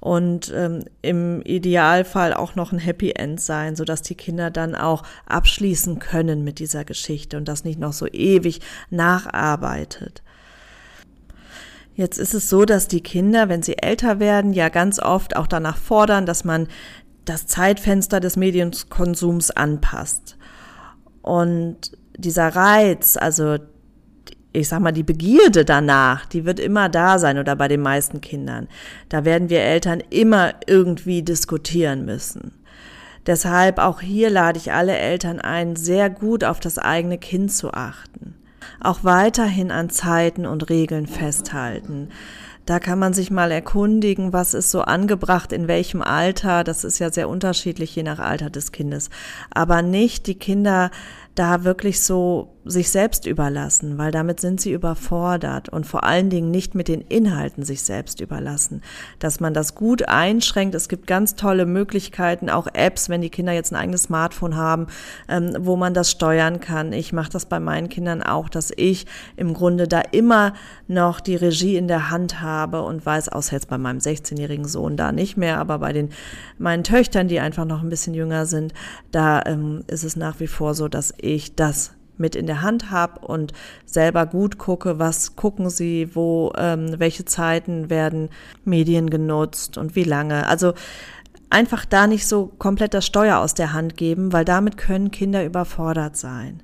und 0.05 0.53
ähm, 0.55 0.85
im 1.01 1.41
Idealfall 1.41 2.35
auch 2.35 2.57
noch 2.57 2.73
ein 2.73 2.79
Happy 2.79 3.13
End 3.13 3.41
sein, 3.41 3.75
so 3.75 3.87
dass 3.87 4.03
die 4.03 4.15
Kinder 4.15 4.51
dann 4.51 4.75
auch 4.75 5.03
abschließen 5.25 5.99
können 5.99 6.45
mit 6.45 6.59
dieser 6.59 6.85
Geschichte 6.85 7.39
und 7.39 7.49
das 7.49 7.65
nicht 7.65 7.81
noch 7.81 7.95
so 7.95 8.07
ewig 8.09 8.61
nacharbeitet. 8.91 10.23
Jetzt 11.95 12.19
ist 12.19 12.35
es 12.35 12.51
so, 12.51 12.67
dass 12.67 12.87
die 12.87 13.01
Kinder, 13.01 13.49
wenn 13.49 13.63
sie 13.63 13.79
älter 13.79 14.21
werden, 14.21 14.53
ja 14.53 14.69
ganz 14.69 14.99
oft 14.99 15.37
auch 15.37 15.47
danach 15.47 15.79
fordern, 15.79 16.27
dass 16.27 16.45
man 16.45 16.69
das 17.25 17.47
Zeitfenster 17.47 18.21
des 18.21 18.37
Medienkonsums 18.37 19.53
anpasst. 19.53 20.37
Und 21.23 21.93
dieser 22.19 22.49
Reiz, 22.49 23.17
also 23.17 23.57
ich 24.55 24.69
sag 24.69 24.81
mal, 24.81 24.93
die 24.93 25.03
Begierde 25.03 25.65
danach, 25.65 26.27
die 26.27 26.45
wird 26.45 26.61
immer 26.61 26.89
da 26.89 27.19
sein 27.19 27.39
oder 27.39 27.57
bei 27.57 27.69
den 27.69 27.81
meisten 27.81 28.21
Kindern. 28.21 28.69
Da 29.09 29.25
werden 29.25 29.51
wir 29.51 29.61
Eltern 29.61 30.01
immer 30.11 30.55
irgendwie 30.67 31.23
diskutieren 31.23 32.05
müssen. 32.05 32.53
Deshalb 33.27 33.79
auch 33.79 34.01
hier 34.01 34.31
lade 34.31 34.59
ich 34.59 34.73
alle 34.73 34.97
Eltern 34.97 35.41
ein, 35.41 35.77
sehr 35.77 36.09
gut 36.09 36.45
auf 36.45 36.61
das 36.61 36.79
eigene 36.79 37.19
Kind 37.19 37.53
zu 37.53 37.73
achten. 37.73 38.35
Auch 38.81 39.03
weiterhin 39.03 39.71
an 39.71 39.91
Zeiten 39.91 40.47
und 40.47 40.71
Regeln 40.71 41.07
festhalten. 41.07 42.11
Da 42.67 42.79
kann 42.79 42.99
man 42.99 43.13
sich 43.13 43.31
mal 43.31 43.51
erkundigen, 43.51 44.33
was 44.33 44.55
ist 44.55 44.71
so 44.71 44.81
angebracht, 44.83 45.53
in 45.53 45.69
welchem 45.69 46.01
Alter. 46.01 46.65
Das 46.65 46.85
ist 46.85 46.99
ja 46.99 47.13
sehr 47.13 47.29
unterschiedlich, 47.29 47.95
je 47.95 48.03
nach 48.03 48.21
Alter 48.21 48.49
des 48.49 48.73
Kindes. 48.73 49.11
Aber 49.51 49.83
nicht 49.83 50.27
die 50.27 50.39
Kinder 50.39 50.91
da 51.35 51.65
wirklich 51.65 52.01
so 52.01 52.55
sich 52.65 52.91
selbst 52.91 53.27
überlassen, 53.27 53.99
weil 53.99 54.11
damit 54.11 54.41
sind 54.41 54.61
sie 54.61 54.73
überfordert 54.73 55.69
und 55.69 55.87
vor 55.87 56.05
allen 56.05 56.31
Dingen 56.31 56.51
nicht 56.51 56.75
mit 56.75 56.89
den 56.89 57.03
Inhalten 57.03 57.63
sich 57.63 57.83
selbst 57.83 58.21
überlassen. 58.21 58.81
Dass 59.19 59.39
man 59.39 59.53
das 59.53 59.75
gut 59.75 60.09
einschränkt. 60.09 60.75
Es 60.75 60.89
gibt 60.89 61.07
ganz 61.07 61.35
tolle 61.35 61.67
Möglichkeiten, 61.67 62.49
auch 62.49 62.67
Apps, 62.73 63.09
wenn 63.09 63.21
die 63.21 63.29
Kinder 63.29 63.53
jetzt 63.53 63.73
ein 63.73 63.77
eigenes 63.77 64.05
Smartphone 64.05 64.57
haben, 64.57 64.87
ähm, 65.29 65.55
wo 65.59 65.77
man 65.77 65.93
das 65.93 66.11
steuern 66.11 66.61
kann. 66.61 66.93
Ich 66.93 67.13
mache 67.13 67.31
das 67.31 67.47
bei 67.47 67.61
meinen 67.61 67.89
Kindern 67.89 68.23
auch, 68.23 68.49
dass 68.49 68.73
ich 68.75 69.07
im 69.37 69.53
Grunde 69.53 69.87
da 69.87 70.01
immer 70.13 70.55
noch 70.89 71.21
die 71.21 71.37
Regie 71.37 71.77
in 71.77 71.89
der 71.89 72.11
Hand 72.11 72.41
habe 72.41 72.83
und 72.83 73.05
weiß, 73.05 73.29
außer 73.29 73.53
jetzt 73.53 73.69
bei 73.69 73.79
meinem 73.79 73.99
16-jährigen 73.99 74.67
Sohn 74.67 74.97
da 74.97 75.13
nicht 75.13 75.37
mehr, 75.37 75.59
aber 75.59 75.81
bei 75.81 75.93
den 75.93 76.11
meinen 76.59 76.85
Töchtern, 76.85 77.29
die 77.29 77.41
einfach 77.41 77.65
noch 77.65 77.83
ein 77.83 77.89
bisschen 77.91 78.15
jünger 78.15 78.47
sind, 78.47 78.73
da 79.11 79.43
ähm, 79.45 79.85
ist 79.89 80.05
es 80.05 80.17
nach 80.17 80.41
wie 80.41 80.47
vor 80.47 80.75
so, 80.75 80.89
dass 80.89 81.13
ich 81.25 81.55
das 81.57 81.93
mit 82.17 82.37
in 82.37 82.47
der 82.47 82.63
Hand 82.63 82.91
habe 82.91 83.27
und 83.27 83.53
selber 83.87 84.27
gut 84.27 84.59
gucke, 84.59 84.99
was 84.99 85.37
gucken 85.37 85.69
sie, 85.71 86.15
wo, 86.15 86.53
ähm, 86.57 86.95
welche 86.99 87.25
Zeiten 87.25 87.91
werden 87.91 88.29
Medien 88.65 89.11
genutzt 89.11 89.79
und 89.79 89.97
wie 89.97 90.05
lange. 90.05 90.47
Also 90.47 90.75
einfach 91.51 91.85
da 91.85 92.07
nicht 92.07 92.27
so 92.27 92.47
komplett 92.59 92.95
das 92.95 93.07
Steuer 93.07 93.39
aus 93.39 93.55
der 93.55 93.73
Hand 93.73 93.97
geben, 93.97 94.33
weil 94.33 94.45
damit 94.45 94.77
können 94.77 95.11
Kinder 95.11 95.45
überfordert 95.45 96.17
sein. 96.17 96.63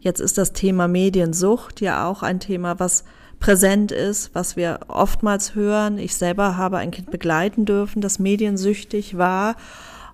Jetzt 0.00 0.20
ist 0.20 0.38
das 0.38 0.52
Thema 0.52 0.88
Mediensucht 0.88 1.80
ja 1.80 2.06
auch 2.06 2.22
ein 2.22 2.40
Thema, 2.40 2.78
was 2.78 3.04
präsent 3.38 3.90
ist, 3.90 4.34
was 4.34 4.56
wir 4.56 4.80
oftmals 4.88 5.54
hören. 5.54 5.98
Ich 5.98 6.14
selber 6.14 6.56
habe 6.56 6.78
ein 6.78 6.90
Kind 6.90 7.10
begleiten 7.10 7.64
dürfen, 7.64 8.02
das 8.02 8.18
mediensüchtig 8.18 9.16
war 9.16 9.56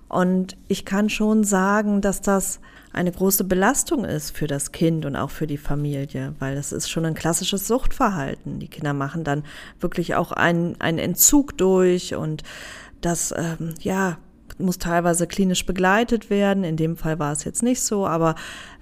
Und 0.09 0.55
ich 0.67 0.85
kann 0.85 1.09
schon 1.09 1.43
sagen, 1.43 2.01
dass 2.01 2.21
das 2.21 2.59
eine 2.93 3.11
große 3.11 3.43
Belastung 3.43 4.05
ist 4.05 4.35
für 4.35 4.47
das 4.47 4.71
Kind 4.71 5.05
und 5.05 5.15
auch 5.15 5.29
für 5.29 5.47
die 5.47 5.57
Familie, 5.57 6.33
weil 6.39 6.55
das 6.55 6.71
ist 6.71 6.89
schon 6.89 7.05
ein 7.05 7.13
klassisches 7.13 7.67
Suchtverhalten. 7.67 8.59
Die 8.59 8.69
Kinder 8.69 8.93
machen 8.93 9.23
dann 9.23 9.43
wirklich 9.79 10.15
auch 10.15 10.31
einen, 10.31 10.79
einen 10.79 10.97
Entzug 10.97 11.57
durch 11.57 12.15
und 12.15 12.43
das, 13.01 13.33
ähm, 13.37 13.75
ja, 13.81 14.17
muss 14.57 14.77
teilweise 14.77 15.27
klinisch 15.27 15.65
begleitet 15.65 16.29
werden. 16.29 16.63
In 16.63 16.77
dem 16.77 16.97
Fall 16.97 17.19
war 17.19 17.31
es 17.31 17.43
jetzt 17.43 17.63
nicht 17.63 17.81
so, 17.81 18.07
aber 18.07 18.35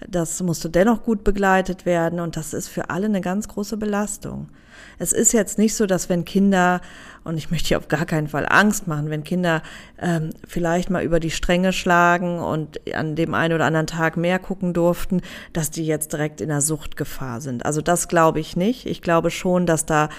das 0.07 0.41
musste 0.41 0.69
dennoch 0.69 1.03
gut 1.03 1.23
begleitet 1.23 1.85
werden 1.85 2.19
und 2.19 2.37
das 2.37 2.53
ist 2.53 2.67
für 2.67 2.89
alle 2.89 3.05
eine 3.05 3.21
ganz 3.21 3.47
große 3.47 3.77
Belastung. 3.77 4.49
Es 4.97 5.13
ist 5.13 5.33
jetzt 5.33 5.57
nicht 5.57 5.75
so, 5.75 5.85
dass 5.85 6.09
wenn 6.09 6.25
Kinder, 6.25 6.81
und 7.23 7.37
ich 7.37 7.51
möchte 7.51 7.69
hier 7.69 7.77
auf 7.77 7.87
gar 7.87 8.05
keinen 8.05 8.27
Fall 8.27 8.45
Angst 8.49 8.87
machen, 8.87 9.09
wenn 9.09 9.23
Kinder 9.23 9.61
ähm, 9.99 10.29
vielleicht 10.47 10.89
mal 10.89 11.03
über 11.03 11.19
die 11.19 11.31
Stränge 11.31 11.73
schlagen 11.73 12.39
und 12.39 12.79
an 12.93 13.15
dem 13.15 13.33
einen 13.33 13.53
oder 13.53 13.65
anderen 13.65 13.87
Tag 13.87 14.17
mehr 14.17 14.39
gucken 14.39 14.73
durften, 14.73 15.21
dass 15.53 15.71
die 15.71 15.85
jetzt 15.85 16.13
direkt 16.13 16.41
in 16.41 16.49
der 16.49 16.61
Suchtgefahr 16.61 17.41
sind. 17.41 17.65
Also 17.65 17.81
das 17.81 18.07
glaube 18.07 18.39
ich 18.39 18.55
nicht. 18.55 18.85
Ich 18.85 19.01
glaube 19.01 19.31
schon, 19.31 19.65
dass 19.65 19.85
da 19.85 20.09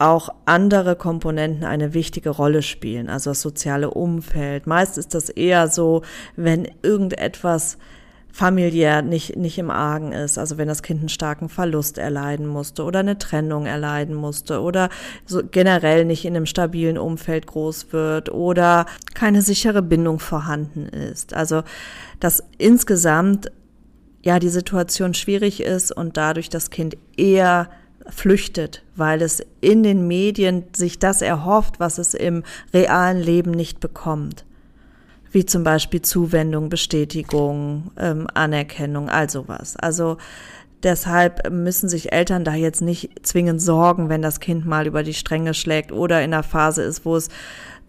auch 0.00 0.30
andere 0.46 0.96
Komponenten 0.96 1.64
eine 1.64 1.94
wichtige 1.94 2.30
Rolle 2.30 2.62
spielen, 2.62 3.08
also 3.08 3.30
das 3.30 3.42
soziale 3.42 3.90
Umfeld. 3.90 4.66
Meist 4.66 4.98
ist 4.98 5.14
das 5.14 5.28
eher 5.28 5.68
so, 5.68 6.02
wenn 6.36 6.68
irgendetwas 6.82 7.76
familiär 8.32 9.02
nicht, 9.02 9.36
nicht 9.36 9.58
im 9.58 9.70
Argen 9.70 10.12
ist. 10.12 10.38
Also 10.38 10.56
wenn 10.56 10.68
das 10.68 10.82
Kind 10.82 11.00
einen 11.00 11.08
starken 11.08 11.48
Verlust 11.48 11.98
erleiden 11.98 12.46
musste 12.46 12.84
oder 12.84 13.00
eine 13.00 13.18
Trennung 13.18 13.66
erleiden 13.66 14.14
musste 14.14 14.60
oder 14.60 14.88
so 15.26 15.42
generell 15.44 16.04
nicht 16.04 16.24
in 16.24 16.36
einem 16.36 16.46
stabilen 16.46 16.96
Umfeld 16.96 17.46
groß 17.46 17.92
wird 17.92 18.30
oder 18.30 18.86
keine 19.14 19.42
sichere 19.42 19.82
Bindung 19.82 20.18
vorhanden 20.18 20.86
ist. 20.86 21.34
Also 21.34 21.62
dass 22.20 22.42
insgesamt 22.58 23.50
ja 24.22 24.38
die 24.38 24.48
Situation 24.48 25.14
schwierig 25.14 25.62
ist 25.62 25.92
und 25.92 26.16
dadurch 26.16 26.48
das 26.50 26.70
Kind 26.70 26.96
eher 27.16 27.68
flüchtet, 28.10 28.82
weil 28.96 29.22
es 29.22 29.42
in 29.60 29.82
den 29.82 30.06
Medien 30.06 30.64
sich 30.74 30.98
das 30.98 31.22
erhofft, 31.22 31.80
was 31.80 31.98
es 31.98 32.14
im 32.14 32.42
realen 32.72 33.20
Leben 33.20 33.50
nicht 33.50 33.80
bekommt 33.80 34.44
wie 35.32 35.46
zum 35.46 35.62
Beispiel 35.62 36.02
Zuwendung, 36.02 36.68
Bestätigung, 36.68 37.90
ähm, 37.96 38.26
Anerkennung, 38.34 39.08
all 39.08 39.30
sowas. 39.30 39.76
Also 39.76 40.16
deshalb 40.82 41.50
müssen 41.50 41.88
sich 41.88 42.12
Eltern 42.12 42.44
da 42.44 42.54
jetzt 42.54 42.82
nicht 42.82 43.26
zwingend 43.26 43.62
sorgen, 43.62 44.08
wenn 44.08 44.22
das 44.22 44.40
Kind 44.40 44.66
mal 44.66 44.86
über 44.86 45.02
die 45.02 45.14
Stränge 45.14 45.54
schlägt 45.54 45.92
oder 45.92 46.22
in 46.22 46.34
einer 46.34 46.42
Phase 46.42 46.82
ist, 46.82 47.04
wo 47.04 47.16
es 47.16 47.28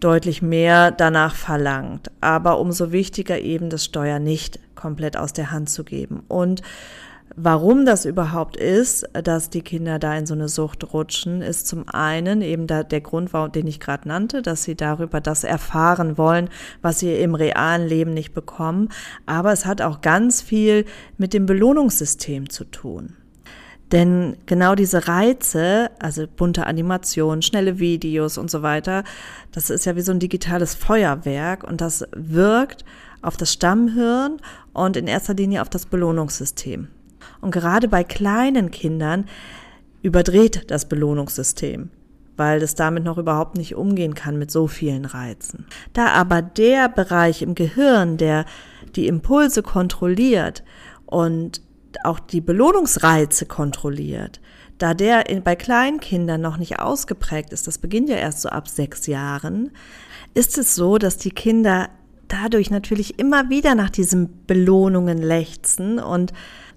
deutlich 0.00 0.42
mehr 0.42 0.90
danach 0.90 1.34
verlangt. 1.34 2.10
Aber 2.20 2.58
umso 2.58 2.92
wichtiger 2.92 3.40
eben 3.40 3.70
das 3.70 3.84
Steuer 3.84 4.18
nicht 4.18 4.58
komplett 4.74 5.16
aus 5.16 5.32
der 5.32 5.50
Hand 5.50 5.70
zu 5.70 5.84
geben. 5.84 6.22
Und 6.28 6.62
Warum 7.36 7.86
das 7.86 8.04
überhaupt 8.04 8.56
ist, 8.56 9.08
dass 9.14 9.48
die 9.48 9.62
Kinder 9.62 9.98
da 9.98 10.16
in 10.16 10.26
so 10.26 10.34
eine 10.34 10.48
Sucht 10.48 10.92
rutschen, 10.92 11.40
ist 11.40 11.66
zum 11.66 11.88
einen 11.88 12.42
eben 12.42 12.66
da 12.66 12.82
der 12.82 13.00
Grund, 13.00 13.30
den 13.54 13.66
ich 13.66 13.80
gerade 13.80 14.06
nannte, 14.06 14.42
dass 14.42 14.64
sie 14.64 14.74
darüber 14.74 15.20
das 15.20 15.42
erfahren 15.42 16.18
wollen, 16.18 16.50
was 16.82 16.98
sie 16.98 17.14
im 17.14 17.34
realen 17.34 17.88
Leben 17.88 18.12
nicht 18.12 18.34
bekommen. 18.34 18.90
Aber 19.24 19.52
es 19.52 19.64
hat 19.64 19.80
auch 19.80 20.02
ganz 20.02 20.42
viel 20.42 20.84
mit 21.16 21.32
dem 21.32 21.46
Belohnungssystem 21.46 22.50
zu 22.50 22.64
tun. 22.64 23.16
Denn 23.92 24.36
genau 24.46 24.74
diese 24.74 25.08
Reize, 25.08 25.90
also 25.98 26.26
bunte 26.26 26.66
Animationen, 26.66 27.42
schnelle 27.42 27.78
Videos 27.78 28.36
und 28.36 28.50
so 28.50 28.62
weiter, 28.62 29.04
das 29.52 29.70
ist 29.70 29.86
ja 29.86 29.96
wie 29.96 30.00
so 30.00 30.12
ein 30.12 30.20
digitales 30.20 30.74
Feuerwerk 30.74 31.64
und 31.64 31.80
das 31.80 32.04
wirkt 32.14 32.84
auf 33.22 33.36
das 33.36 33.52
Stammhirn 33.52 34.38
und 34.72 34.96
in 34.96 35.06
erster 35.06 35.34
Linie 35.34 35.62
auf 35.62 35.68
das 35.68 35.86
Belohnungssystem. 35.86 36.88
Und 37.40 37.50
gerade 37.50 37.88
bei 37.88 38.04
kleinen 38.04 38.70
Kindern 38.70 39.26
überdreht 40.02 40.70
das 40.70 40.88
Belohnungssystem, 40.88 41.90
weil 42.36 42.62
es 42.62 42.74
damit 42.74 43.04
noch 43.04 43.18
überhaupt 43.18 43.56
nicht 43.56 43.74
umgehen 43.74 44.14
kann 44.14 44.38
mit 44.38 44.50
so 44.50 44.66
vielen 44.66 45.04
Reizen. 45.04 45.66
Da 45.92 46.08
aber 46.08 46.42
der 46.42 46.88
Bereich 46.88 47.42
im 47.42 47.54
Gehirn, 47.54 48.16
der 48.16 48.44
die 48.96 49.06
Impulse 49.06 49.62
kontrolliert 49.62 50.62
und 51.06 51.60
auch 52.04 52.18
die 52.18 52.40
Belohnungsreize 52.40 53.46
kontrolliert, 53.46 54.40
da 54.78 54.94
der 54.94 55.24
bei 55.44 55.54
Kleinkindern 55.54 56.40
noch 56.40 56.56
nicht 56.56 56.80
ausgeprägt 56.80 57.52
ist, 57.52 57.66
das 57.66 57.78
beginnt 57.78 58.08
ja 58.08 58.16
erst 58.16 58.40
so 58.40 58.48
ab 58.48 58.68
sechs 58.68 59.06
Jahren, 59.06 59.70
ist 60.34 60.58
es 60.58 60.74
so, 60.74 60.98
dass 60.98 61.18
die 61.18 61.30
Kinder 61.30 61.88
dadurch 62.26 62.70
natürlich 62.70 63.18
immer 63.18 63.50
wieder 63.50 63.74
nach 63.74 63.90
diesen 63.90 64.44
Belohnungen 64.46 65.18
lechzen 65.18 65.98
und 65.98 66.32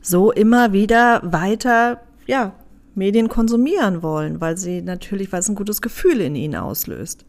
so 0.05 0.31
immer 0.31 0.71
wieder 0.71 1.21
weiter, 1.23 2.01
ja, 2.27 2.53
Medien 2.93 3.27
konsumieren 3.27 4.03
wollen, 4.03 4.39
weil 4.39 4.57
sie 4.57 4.81
natürlich, 4.81 5.31
weil 5.31 5.39
es 5.39 5.49
ein 5.49 5.55
gutes 5.55 5.81
Gefühl 5.81 6.21
in 6.21 6.35
ihnen 6.35 6.55
auslöst. 6.55 7.25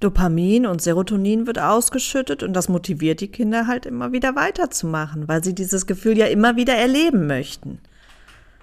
Dopamin 0.00 0.66
und 0.66 0.82
Serotonin 0.82 1.46
wird 1.46 1.58
ausgeschüttet 1.58 2.42
und 2.42 2.52
das 2.52 2.68
motiviert 2.68 3.20
die 3.20 3.28
Kinder 3.28 3.66
halt 3.66 3.86
immer 3.86 4.12
wieder 4.12 4.36
weiterzumachen, 4.36 5.26
weil 5.26 5.42
sie 5.42 5.54
dieses 5.54 5.86
Gefühl 5.86 6.18
ja 6.18 6.26
immer 6.26 6.56
wieder 6.56 6.74
erleben 6.74 7.26
möchten. 7.26 7.78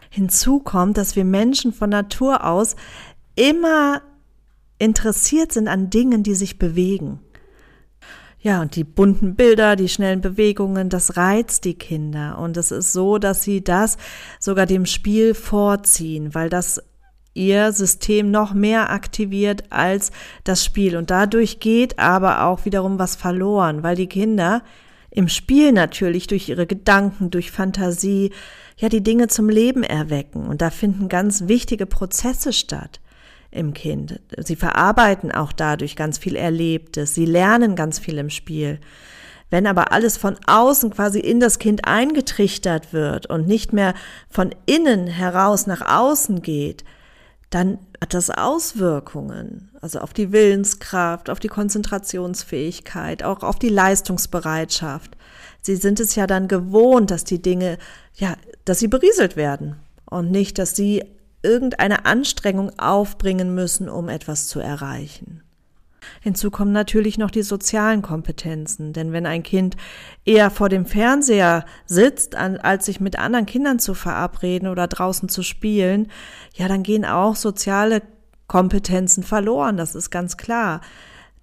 Hinzu 0.09 0.59
kommt, 0.59 0.97
dass 0.97 1.15
wir 1.15 1.25
Menschen 1.25 1.73
von 1.73 1.89
Natur 1.89 2.45
aus 2.45 2.75
immer 3.35 4.03
interessiert 4.77 5.51
sind 5.51 5.67
an 5.67 5.89
Dingen, 5.89 6.21
die 6.21 6.35
sich 6.35 6.59
bewegen. 6.59 7.19
Ja, 8.43 8.61
und 8.61 8.75
die 8.75 8.83
bunten 8.83 9.35
Bilder, 9.35 9.77
die 9.77 9.87
schnellen 9.87 10.19
Bewegungen, 10.19 10.89
das 10.89 11.15
reizt 11.15 11.63
die 11.63 11.75
Kinder. 11.75 12.37
Und 12.39 12.57
es 12.57 12.71
ist 12.71 12.91
so, 12.91 13.17
dass 13.17 13.41
sie 13.41 13.63
das 13.63 13.95
sogar 14.37 14.65
dem 14.65 14.85
Spiel 14.85 15.33
vorziehen, 15.33 16.35
weil 16.35 16.49
das 16.49 16.83
ihr 17.33 17.71
System 17.71 18.31
noch 18.31 18.53
mehr 18.53 18.91
aktiviert 18.91 19.71
als 19.71 20.11
das 20.43 20.65
Spiel. 20.65 20.97
Und 20.97 21.09
dadurch 21.09 21.61
geht 21.61 21.99
aber 21.99 22.43
auch 22.43 22.65
wiederum 22.65 22.99
was 22.99 23.15
verloren, 23.15 23.81
weil 23.81 23.95
die 23.95 24.07
Kinder 24.07 24.61
im 25.09 25.29
Spiel 25.29 25.71
natürlich 25.71 26.27
durch 26.27 26.49
ihre 26.49 26.67
Gedanken, 26.67 27.31
durch 27.31 27.49
Fantasie, 27.49 28.33
ja, 28.75 28.89
die 28.89 29.03
Dinge 29.03 29.29
zum 29.29 29.47
Leben 29.47 29.83
erwecken. 29.83 30.47
Und 30.47 30.61
da 30.61 30.69
finden 30.69 31.07
ganz 31.07 31.47
wichtige 31.47 31.85
Prozesse 31.85 32.51
statt 32.51 32.99
im 33.53 33.73
Kind. 33.73 34.19
Sie 34.37 34.55
verarbeiten 34.55 35.31
auch 35.31 35.51
dadurch 35.51 35.95
ganz 35.95 36.17
viel 36.17 36.35
Erlebtes. 36.35 37.15
Sie 37.15 37.25
lernen 37.25 37.75
ganz 37.75 37.99
viel 37.99 38.17
im 38.17 38.29
Spiel. 38.29 38.79
Wenn 39.49 39.67
aber 39.67 39.91
alles 39.91 40.17
von 40.17 40.35
außen 40.47 40.89
quasi 40.89 41.19
in 41.19 41.39
das 41.39 41.59
Kind 41.59 41.85
eingetrichtert 41.85 42.91
wird 42.91 43.27
und 43.27 43.47
nicht 43.47 43.71
mehr 43.71 43.93
von 44.29 44.55
innen 44.65 45.07
heraus 45.07 45.67
nach 45.67 45.81
außen 45.81 46.41
geht, 46.41 46.83
dann 47.51 47.77
hat 48.01 48.15
das 48.15 48.31
Auswirkungen, 48.31 49.69
also 49.79 49.99
auf 49.99 50.11
die 50.11 50.31
Willenskraft, 50.31 51.29
auf 51.29 51.39
die 51.39 51.49
Konzentrationsfähigkeit, 51.49 53.21
auch 53.21 53.43
auf 53.43 53.59
die 53.59 53.69
Leistungsbereitschaft. 53.69 55.15
Sie 55.61 55.75
sind 55.75 55.99
es 55.99 56.15
ja 56.15 56.25
dann 56.25 56.47
gewohnt, 56.47 57.11
dass 57.11 57.23
die 57.23 57.41
Dinge, 57.41 57.77
ja, 58.15 58.35
dass 58.65 58.79
sie 58.79 58.87
berieselt 58.87 59.35
werden 59.35 59.75
und 60.05 60.31
nicht, 60.31 60.57
dass 60.57 60.75
sie 60.75 61.03
irgendeine 61.43 62.05
Anstrengung 62.05 62.71
aufbringen 62.79 63.53
müssen, 63.53 63.89
um 63.89 64.09
etwas 64.09 64.47
zu 64.47 64.59
erreichen. 64.59 65.43
Hinzu 66.21 66.51
kommen 66.51 66.71
natürlich 66.71 67.17
noch 67.17 67.31
die 67.31 67.43
sozialen 67.43 68.01
Kompetenzen, 68.01 68.93
denn 68.93 69.11
wenn 69.11 69.25
ein 69.25 69.43
Kind 69.43 69.75
eher 70.25 70.49
vor 70.51 70.69
dem 70.69 70.85
Fernseher 70.85 71.65
sitzt, 71.85 72.35
als 72.35 72.85
sich 72.85 72.99
mit 72.99 73.19
anderen 73.19 73.45
Kindern 73.45 73.79
zu 73.79 73.93
verabreden 73.93 74.67
oder 74.67 74.87
draußen 74.87 75.29
zu 75.29 75.43
spielen, 75.43 76.09
ja, 76.53 76.67
dann 76.67 76.83
gehen 76.83 77.05
auch 77.05 77.35
soziale 77.35 78.01
Kompetenzen 78.47 79.23
verloren, 79.23 79.77
das 79.77 79.95
ist 79.95 80.09
ganz 80.09 80.37
klar. 80.37 80.81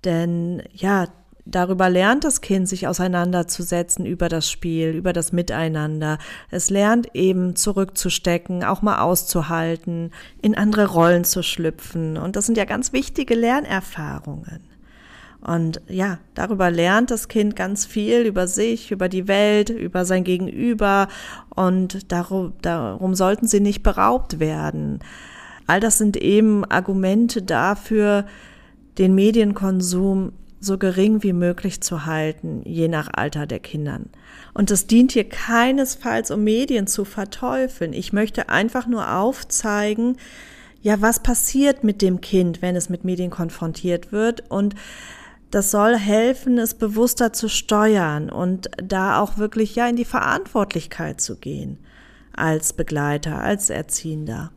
Denn 0.05 0.63
ja, 0.73 1.09
Darüber 1.45 1.89
lernt 1.89 2.25
das 2.25 2.41
Kind 2.41 2.69
sich 2.69 2.87
auseinanderzusetzen 2.87 4.05
über 4.07 4.29
das 4.29 4.51
Spiel, 4.51 4.91
über 4.91 5.13
das 5.13 5.33
Miteinander. 5.33 6.19
Es 6.51 6.71
lernt 6.71 7.15
eben 7.15 7.57
zurückzustecken, 7.57 8.63
auch 8.65 8.83
mal 8.83 9.01
auszuhalten, 9.01 10.13
in 10.43 10.57
andere 10.57 10.87
Rollen 10.87 11.25
zu 11.25 11.43
schlüpfen. 11.43 12.17
Und 12.17 12.37
das 12.37 12.47
sind 12.47 12.59
ja 12.59 12.65
ganz 12.65 12.93
wichtige 12.93 13.35
Lernerfahrungen. 13.35 14.61
Und 15.41 15.81
ja, 15.89 16.19
darüber 16.35 16.71
lernt 16.71 17.11
das 17.11 17.29
Kind 17.29 17.57
ganz 17.57 17.87
viel 17.87 18.27
über 18.27 18.47
sich, 18.47 18.91
über 18.91 19.09
die 19.09 19.27
Welt, 19.27 19.71
über 19.71 20.05
sein 20.05 20.25
Gegenüber. 20.25 21.09
Und 21.55 22.13
darum, 22.13 22.53
darum 22.61 23.15
sollten 23.15 23.47
sie 23.47 23.61
nicht 23.61 23.83
beraubt 23.83 24.39
werden. 24.39 25.01
All 25.67 25.81
das 25.81 25.99
sind 25.99 26.17
eben 26.17 26.65
Argumente 26.67 27.43
dafür, 27.43 28.27
den 28.99 29.15
Medienkonsum 29.15 30.33
so 30.61 30.77
gering 30.77 31.23
wie 31.23 31.33
möglich 31.33 31.81
zu 31.81 32.05
halten, 32.05 32.63
je 32.65 32.89
nach 32.89 33.09
Alter 33.13 33.47
der 33.47 33.61
Kindern. 33.61 34.11
Und 34.53 34.71
es 34.71 34.87
dient 34.87 35.13
hier 35.13 35.29
keinesfalls, 35.29 36.31
um 36.31 36.45
Medien 36.45 36.87
zu 36.87 37.05
verteufeln. 37.05 37.95
Ich 37.95 38.13
möchte 38.13 38.51
einfach 38.51 38.87
nur 38.87 39.11
aufzeigen, 39.17 40.19
ja, 40.83 41.01
was 41.01 41.23
passiert 41.23 41.83
mit 41.83 42.03
dem 42.03 42.21
Kind, 42.21 42.63
wenn 42.63 42.77
es 42.77 42.89
mit 42.89 43.05
Medien 43.05 43.31
konfrontiert 43.31 44.13
wird 44.13 44.51
und 44.51 44.75
das 45.51 45.71
soll 45.71 45.97
helfen, 45.97 46.59
es 46.59 46.75
bewusster 46.75 47.33
zu 47.33 47.49
steuern 47.49 48.31
und 48.31 48.71
da 48.83 49.21
auch 49.21 49.37
wirklich 49.37 49.75
ja 49.75 49.89
in 49.89 49.97
die 49.97 50.05
Verantwortlichkeit 50.05 51.21
zu 51.21 51.37
gehen 51.37 51.79
als 52.33 52.73
Begleiter, 52.73 53.41
als 53.41 53.69
Erziehender. 53.69 54.53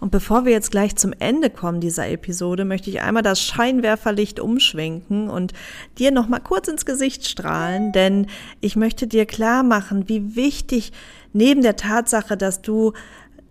Und 0.00 0.10
bevor 0.10 0.46
wir 0.46 0.52
jetzt 0.52 0.70
gleich 0.70 0.96
zum 0.96 1.12
Ende 1.18 1.50
kommen 1.50 1.80
dieser 1.80 2.08
Episode, 2.08 2.64
möchte 2.64 2.88
ich 2.90 3.02
einmal 3.02 3.22
das 3.22 3.42
Scheinwerferlicht 3.42 4.40
umschwenken 4.40 5.28
und 5.28 5.52
dir 5.98 6.10
noch 6.10 6.26
mal 6.26 6.40
kurz 6.40 6.68
ins 6.68 6.86
Gesicht 6.86 7.28
strahlen, 7.28 7.92
denn 7.92 8.26
ich 8.60 8.76
möchte 8.76 9.06
dir 9.06 9.26
klar 9.26 9.62
machen, 9.62 10.08
wie 10.08 10.34
wichtig 10.36 10.92
neben 11.32 11.62
der 11.62 11.76
Tatsache, 11.76 12.36
dass 12.36 12.62
du 12.62 12.92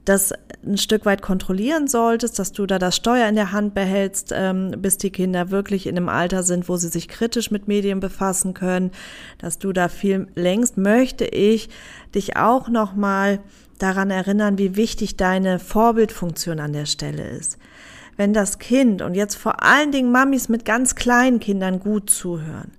das 0.06 0.34
ein 0.66 0.78
Stück 0.78 1.06
weit 1.06 1.22
kontrollieren 1.22 1.88
solltest, 1.88 2.40
dass 2.40 2.52
du 2.52 2.66
da 2.66 2.80
das 2.80 2.96
Steuer 2.96 3.28
in 3.28 3.36
der 3.36 3.52
Hand 3.52 3.76
behältst, 3.76 4.34
ähm, 4.36 4.72
bis 4.80 4.98
die 4.98 5.12
Kinder 5.12 5.52
wirklich 5.52 5.86
in 5.86 5.96
einem 5.96 6.10
Alter 6.10 6.42
sind, 6.42 6.68
wo 6.68 6.78
sie 6.78 6.88
sich 6.88 7.08
kritisch 7.08 7.52
mit 7.52 7.68
Medien 7.68 8.00
befassen 8.00 8.56
können, 8.56 8.92
dass 9.38 9.60
du 9.60 9.72
da 9.72 9.88
viel 9.88 10.28
längst 10.36 10.78
möchte 10.78 11.26
ich 11.26 11.70
dich 12.16 12.38
auch 12.38 12.70
noch 12.70 12.96
mal 12.96 13.40
daran 13.80 14.12
erinnern, 14.12 14.58
wie 14.58 14.76
wichtig 14.76 15.18
deine 15.18 15.60
Vorbildfunktion 15.60 16.60
an 16.60 16.74
der 16.74 16.86
Stelle 16.86 17.28
ist. 17.28 17.58
Wenn 18.18 18.34
das 18.34 18.60
Kind 18.60 19.02
und 19.02 19.16
jetzt 19.16 19.36
vor 19.36 19.64
allen 19.64 19.92
Dingen 19.92 20.12
Mamis 20.12 20.50
mit 20.50 20.66
ganz 20.66 20.96
kleinen 20.96 21.40
Kindern 21.40 21.80
gut 21.80 22.10
zuhören, 22.10 22.72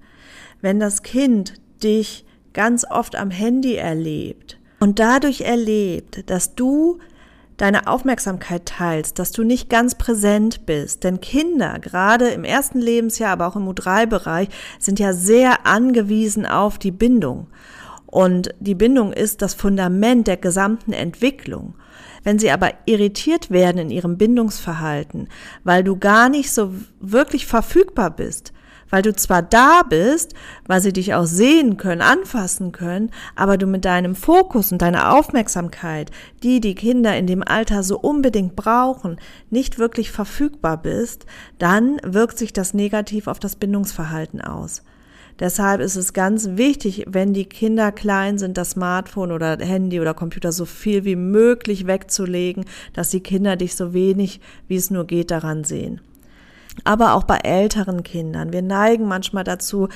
wenn 0.61 0.79
das 0.79 1.03
Kind 1.03 1.55
dich 1.83 2.25
ganz 2.53 2.85
oft 2.89 3.17
am 3.17 3.31
Handy 3.31 3.77
erlebt 3.77 4.59
und 4.81 4.99
dadurch 4.99 5.43
erlebt, 5.43 6.29
dass 6.31 6.55
du 6.55 6.99
deine 7.61 7.87
Aufmerksamkeit 7.87 8.65
teilst, 8.65 9.19
dass 9.19 9.33
du 9.33 9.43
nicht 9.43 9.69
ganz 9.69 9.95
präsent 9.95 10.65
bist. 10.65 11.05
Denn 11.05 11.21
Kinder, 11.21 11.79
gerade 11.79 12.29
im 12.29 12.45
ersten 12.45 12.81
Lebensjahr, 12.81 13.33
aber 13.33 13.47
auch 13.47 13.57
im 13.57 13.69
U3-Bereich, 13.69 14.49
sind 14.79 14.99
ja 14.99 15.13
sehr 15.13 15.67
angewiesen 15.67 16.47
auf 16.47 16.79
die 16.79 16.91
Bindung. 16.91 17.49
Und 18.11 18.51
die 18.59 18.75
Bindung 18.75 19.13
ist 19.13 19.41
das 19.41 19.55
Fundament 19.55 20.27
der 20.27 20.37
gesamten 20.37 20.93
Entwicklung. 20.93 21.75
Wenn 22.23 22.39
sie 22.39 22.51
aber 22.51 22.73
irritiert 22.85 23.51
werden 23.51 23.79
in 23.79 23.91
ihrem 23.91 24.19
Bindungsverhalten, 24.19 25.29
weil 25.65 25.85
du 25.85 25.97
gar 25.97 26.29
nicht 26.29 26.53
so 26.53 26.75
wirklich 27.01 27.47
verfügbar 27.47 28.11
bist, 28.11 28.53
weil 28.91 29.03
du 29.03 29.15
zwar 29.15 29.43
da 29.43 29.83
bist, 29.89 30.35
weil 30.67 30.81
sie 30.81 30.93
dich 30.93 31.15
auch 31.15 31.25
sehen 31.25 31.77
können, 31.77 32.03
anfassen 32.03 32.73
können, 32.73 33.11
aber 33.37 33.57
du 33.57 33.67
mit 33.67 33.85
deinem 33.85 34.15
Fokus 34.15 34.73
und 34.73 34.83
deiner 34.83 35.15
Aufmerksamkeit, 35.15 36.11
die 36.43 36.61
die 36.61 36.75
Kinder 36.75 37.17
in 37.17 37.27
dem 37.27 37.43
Alter 37.47 37.83
so 37.83 37.99
unbedingt 37.99 38.57
brauchen, 38.57 39.19
nicht 39.49 39.79
wirklich 39.79 40.11
verfügbar 40.11 40.77
bist, 40.77 41.25
dann 41.59 41.99
wirkt 42.03 42.37
sich 42.37 42.53
das 42.53 42.75
negativ 42.75 43.29
auf 43.29 43.39
das 43.39 43.57
Bindungsverhalten 43.57 44.41
aus. 44.41 44.83
Deshalb 45.39 45.81
ist 45.81 45.97
es 45.97 46.13
ganz 46.13 46.51
wichtig, 46.53 47.05
wenn 47.09 47.33
die 47.33 47.47
Kinder 47.47 47.93
klein 47.93 48.39
sind, 48.39 48.59
das 48.59 48.71
Smartphone 48.71 49.33
oder 49.33 49.59
Handy 49.59 50.01
oder 50.01 50.15
Computer 50.15 50.53
so 50.53 50.65
viel 50.65 51.05
wie 51.05 51.17
möglich 51.17 51.87
wegzulegen, 51.87 52.65
dass 52.93 53.11
die 53.11 53.21
Kinder 53.21 53.57
dich 53.57 53.77
so 53.77 53.93
wenig 53.93 54.41
wie 54.69 54.77
es 54.77 54.91
nur 54.91 55.07
geht 55.07 55.31
daran 55.31 55.65
sehen 55.65 56.01
aber 56.85 57.15
auch 57.15 57.25
bei 57.25 57.39
älteren 57.39 58.03
Kindern. 58.03 58.53
Wir 58.53 58.63
neigen 58.63 59.07
manchmal 59.07 59.45
dazu, 59.45 59.89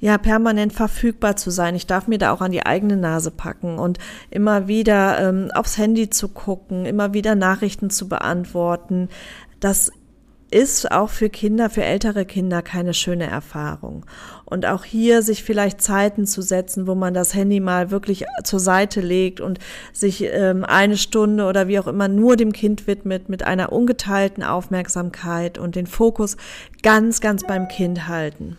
ja, 0.00 0.18
permanent 0.18 0.72
verfügbar 0.72 1.36
zu 1.36 1.50
sein. 1.50 1.74
Ich 1.74 1.86
darf 1.86 2.06
mir 2.06 2.18
da 2.18 2.32
auch 2.32 2.40
an 2.40 2.52
die 2.52 2.64
eigene 2.64 2.96
Nase 2.96 3.30
packen 3.30 3.78
und 3.78 3.98
immer 4.30 4.68
wieder 4.68 5.18
ähm, 5.20 5.50
aufs 5.54 5.78
Handy 5.78 6.10
zu 6.10 6.28
gucken, 6.28 6.86
immer 6.86 7.12
wieder 7.12 7.34
Nachrichten 7.34 7.90
zu 7.90 8.08
beantworten. 8.08 9.08
Das 9.58 9.92
ist 10.50 10.90
auch 10.90 11.10
für 11.10 11.30
Kinder, 11.30 11.70
für 11.70 11.84
ältere 11.84 12.24
Kinder 12.24 12.62
keine 12.62 12.94
schöne 12.94 13.26
Erfahrung. 13.26 14.04
Und 14.44 14.66
auch 14.66 14.84
hier 14.84 15.22
sich 15.22 15.44
vielleicht 15.44 15.80
Zeiten 15.80 16.26
zu 16.26 16.42
setzen, 16.42 16.86
wo 16.86 16.94
man 16.94 17.14
das 17.14 17.34
Handy 17.34 17.60
mal 17.60 17.90
wirklich 17.90 18.24
zur 18.42 18.58
Seite 18.58 19.00
legt 19.00 19.40
und 19.40 19.60
sich 19.92 20.24
ähm, 20.24 20.64
eine 20.64 20.96
Stunde 20.96 21.46
oder 21.46 21.68
wie 21.68 21.78
auch 21.78 21.86
immer 21.86 22.08
nur 22.08 22.36
dem 22.36 22.52
Kind 22.52 22.86
widmet 22.86 23.28
mit 23.28 23.44
einer 23.44 23.72
ungeteilten 23.72 24.42
Aufmerksamkeit 24.42 25.58
und 25.58 25.76
den 25.76 25.86
Fokus 25.86 26.36
ganz, 26.82 27.20
ganz 27.20 27.46
beim 27.46 27.68
Kind 27.68 28.08
halten. 28.08 28.56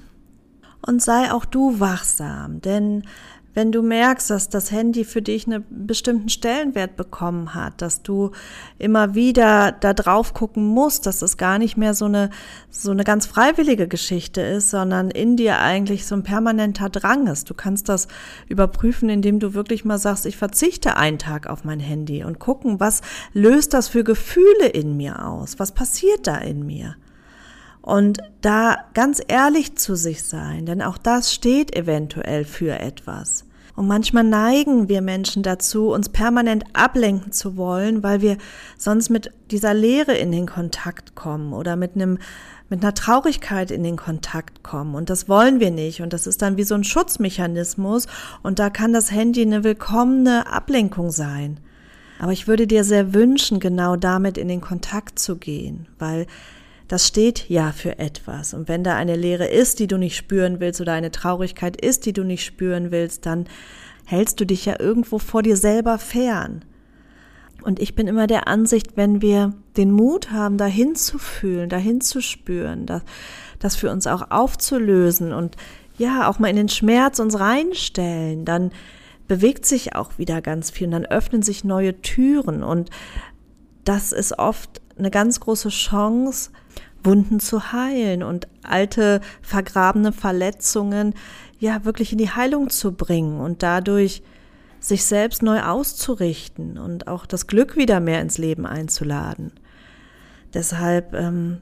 Und 0.85 1.01
sei 1.01 1.31
auch 1.31 1.45
du 1.45 1.79
wachsam, 1.79 2.61
denn 2.61 3.03
wenn 3.53 3.71
du 3.71 3.81
merkst, 3.81 4.29
dass 4.29 4.49
das 4.49 4.71
Handy 4.71 5.03
für 5.03 5.21
dich 5.21 5.45
einen 5.45 5.65
bestimmten 5.69 6.29
Stellenwert 6.29 6.95
bekommen 6.95 7.53
hat, 7.53 7.81
dass 7.81 8.01
du 8.01 8.31
immer 8.79 9.13
wieder 9.13 9.71
da 9.73 9.93
drauf 9.93 10.33
gucken 10.33 10.65
musst, 10.65 11.05
dass 11.05 11.21
es 11.21 11.37
gar 11.37 11.59
nicht 11.59 11.77
mehr 11.77 11.93
so 11.93 12.05
eine, 12.05 12.29
so 12.69 12.91
eine 12.91 13.03
ganz 13.03 13.25
freiwillige 13.25 13.87
Geschichte 13.87 14.41
ist, 14.41 14.69
sondern 14.69 15.11
in 15.11 15.35
dir 15.35 15.59
eigentlich 15.59 16.05
so 16.05 16.15
ein 16.15 16.23
permanenter 16.23 16.89
Drang 16.89 17.27
ist. 17.27 17.49
Du 17.49 17.53
kannst 17.53 17.89
das 17.89 18.07
überprüfen, 18.47 19.09
indem 19.09 19.39
du 19.39 19.53
wirklich 19.53 19.83
mal 19.85 19.97
sagst, 19.97 20.25
ich 20.25 20.37
verzichte 20.37 20.97
einen 20.97 21.19
Tag 21.19 21.47
auf 21.47 21.63
mein 21.63 21.79
Handy 21.79 22.23
und 22.23 22.39
gucken, 22.39 22.79
was 22.79 23.01
löst 23.33 23.73
das 23.73 23.89
für 23.89 24.03
Gefühle 24.03 24.67
in 24.67 24.95
mir 24.95 25.25
aus? 25.25 25.59
Was 25.59 25.73
passiert 25.73 26.27
da 26.27 26.37
in 26.37 26.65
mir? 26.65 26.95
Und 27.81 28.19
da 28.41 28.77
ganz 28.93 29.21
ehrlich 29.27 29.75
zu 29.75 29.95
sich 29.95 30.23
sein, 30.23 30.65
denn 30.65 30.81
auch 30.81 30.97
das 30.97 31.33
steht 31.33 31.75
eventuell 31.75 32.45
für 32.45 32.79
etwas. 32.79 33.45
Und 33.75 33.87
manchmal 33.87 34.23
neigen 34.23 34.89
wir 34.89 35.01
Menschen 35.01 35.43
dazu, 35.43 35.89
uns 35.89 36.09
permanent 36.09 36.65
ablenken 36.73 37.31
zu 37.31 37.57
wollen, 37.57 38.03
weil 38.03 38.21
wir 38.21 38.37
sonst 38.77 39.09
mit 39.09 39.31
dieser 39.49 39.73
Leere 39.73 40.13
in 40.13 40.31
den 40.31 40.45
Kontakt 40.45 41.15
kommen 41.15 41.53
oder 41.53 41.75
mit 41.75 41.95
einem 41.95 42.19
mit 42.69 42.83
einer 42.83 42.93
Traurigkeit 42.93 43.69
in 43.69 43.83
den 43.83 43.97
Kontakt 43.97 44.63
kommen. 44.63 44.95
Und 44.95 45.09
das 45.09 45.27
wollen 45.27 45.59
wir 45.59 45.71
nicht. 45.71 46.01
Und 46.01 46.13
das 46.13 46.25
ist 46.25 46.41
dann 46.41 46.55
wie 46.55 46.63
so 46.63 46.73
ein 46.73 46.85
Schutzmechanismus. 46.85 48.07
Und 48.43 48.59
da 48.59 48.69
kann 48.69 48.93
das 48.93 49.11
Handy 49.11 49.41
eine 49.41 49.65
willkommene 49.65 50.47
Ablenkung 50.47 51.11
sein. 51.11 51.59
Aber 52.17 52.31
ich 52.31 52.47
würde 52.47 52.67
dir 52.67 52.85
sehr 52.85 53.13
wünschen, 53.13 53.59
genau 53.59 53.97
damit 53.97 54.37
in 54.37 54.47
den 54.47 54.61
Kontakt 54.61 55.19
zu 55.19 55.35
gehen, 55.35 55.87
weil 55.99 56.27
das 56.91 57.07
steht 57.07 57.47
ja 57.47 57.71
für 57.71 57.99
etwas. 57.99 58.53
Und 58.53 58.67
wenn 58.67 58.83
da 58.83 58.97
eine 58.97 59.15
Leere 59.15 59.47
ist, 59.47 59.79
die 59.79 59.87
du 59.87 59.97
nicht 59.97 60.17
spüren 60.17 60.59
willst, 60.59 60.81
oder 60.81 60.91
eine 60.91 61.09
Traurigkeit 61.09 61.79
ist, 61.79 62.05
die 62.05 62.11
du 62.11 62.25
nicht 62.25 62.43
spüren 62.43 62.91
willst, 62.91 63.25
dann 63.25 63.45
hältst 64.03 64.41
du 64.41 64.45
dich 64.45 64.65
ja 64.65 64.77
irgendwo 64.77 65.17
vor 65.17 65.41
dir 65.41 65.55
selber 65.55 65.97
fern. 65.99 66.65
Und 67.63 67.79
ich 67.79 67.95
bin 67.95 68.07
immer 68.07 68.27
der 68.27 68.49
Ansicht, 68.49 68.97
wenn 68.97 69.21
wir 69.21 69.53
den 69.77 69.89
Mut 69.89 70.31
haben, 70.31 70.57
dahin 70.57 70.95
zu 70.95 71.17
fühlen, 71.17 71.69
dahin 71.69 72.01
zu 72.01 72.21
spüren, 72.21 72.85
das, 72.85 73.03
das 73.59 73.77
für 73.77 73.89
uns 73.89 74.05
auch 74.05 74.29
aufzulösen 74.29 75.31
und 75.31 75.55
ja, 75.97 76.27
auch 76.27 76.39
mal 76.39 76.49
in 76.49 76.57
den 76.57 76.67
Schmerz 76.67 77.19
uns 77.19 77.39
reinstellen, 77.39 78.43
dann 78.43 78.71
bewegt 79.29 79.65
sich 79.65 79.95
auch 79.95 80.17
wieder 80.17 80.41
ganz 80.41 80.71
viel 80.71 80.87
und 80.87 80.91
dann 80.91 81.05
öffnen 81.05 81.41
sich 81.41 81.63
neue 81.63 82.01
Türen 82.01 82.63
und 82.63 82.89
das 83.85 84.11
ist 84.11 84.37
oft 84.37 84.81
eine 85.01 85.11
ganz 85.11 85.39
große 85.39 85.69
Chance, 85.69 86.51
Wunden 87.03 87.39
zu 87.39 87.73
heilen 87.73 88.21
und 88.21 88.47
alte 88.63 89.21
vergrabene 89.41 90.11
Verletzungen 90.11 91.15
ja 91.59 91.83
wirklich 91.83 92.11
in 92.11 92.19
die 92.19 92.29
Heilung 92.29 92.69
zu 92.69 92.91
bringen 92.93 93.39
und 93.39 93.63
dadurch 93.63 94.21
sich 94.79 95.05
selbst 95.05 95.43
neu 95.43 95.61
auszurichten 95.61 96.77
und 96.77 97.07
auch 97.07 97.25
das 97.25 97.47
Glück 97.47 97.75
wieder 97.75 97.99
mehr 97.99 98.21
ins 98.21 98.37
Leben 98.37 98.65
einzuladen. 98.65 99.51
Deshalb 100.53 101.13
ähm, 101.13 101.59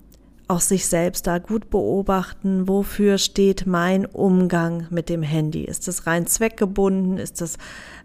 auch 0.47 0.61
sich 0.61 0.87
selbst 0.87 1.27
da 1.27 1.37
gut 1.37 1.69
beobachten, 1.69 2.67
wofür 2.67 3.17
steht 3.17 3.65
mein 3.67 4.05
Umgang 4.05 4.87
mit 4.89 5.07
dem 5.09 5.21
Handy? 5.21 5.63
Ist 5.63 5.87
es 5.87 6.07
rein 6.07 6.27
zweckgebunden? 6.27 7.17
Ist 7.17 7.41
es 7.41 7.57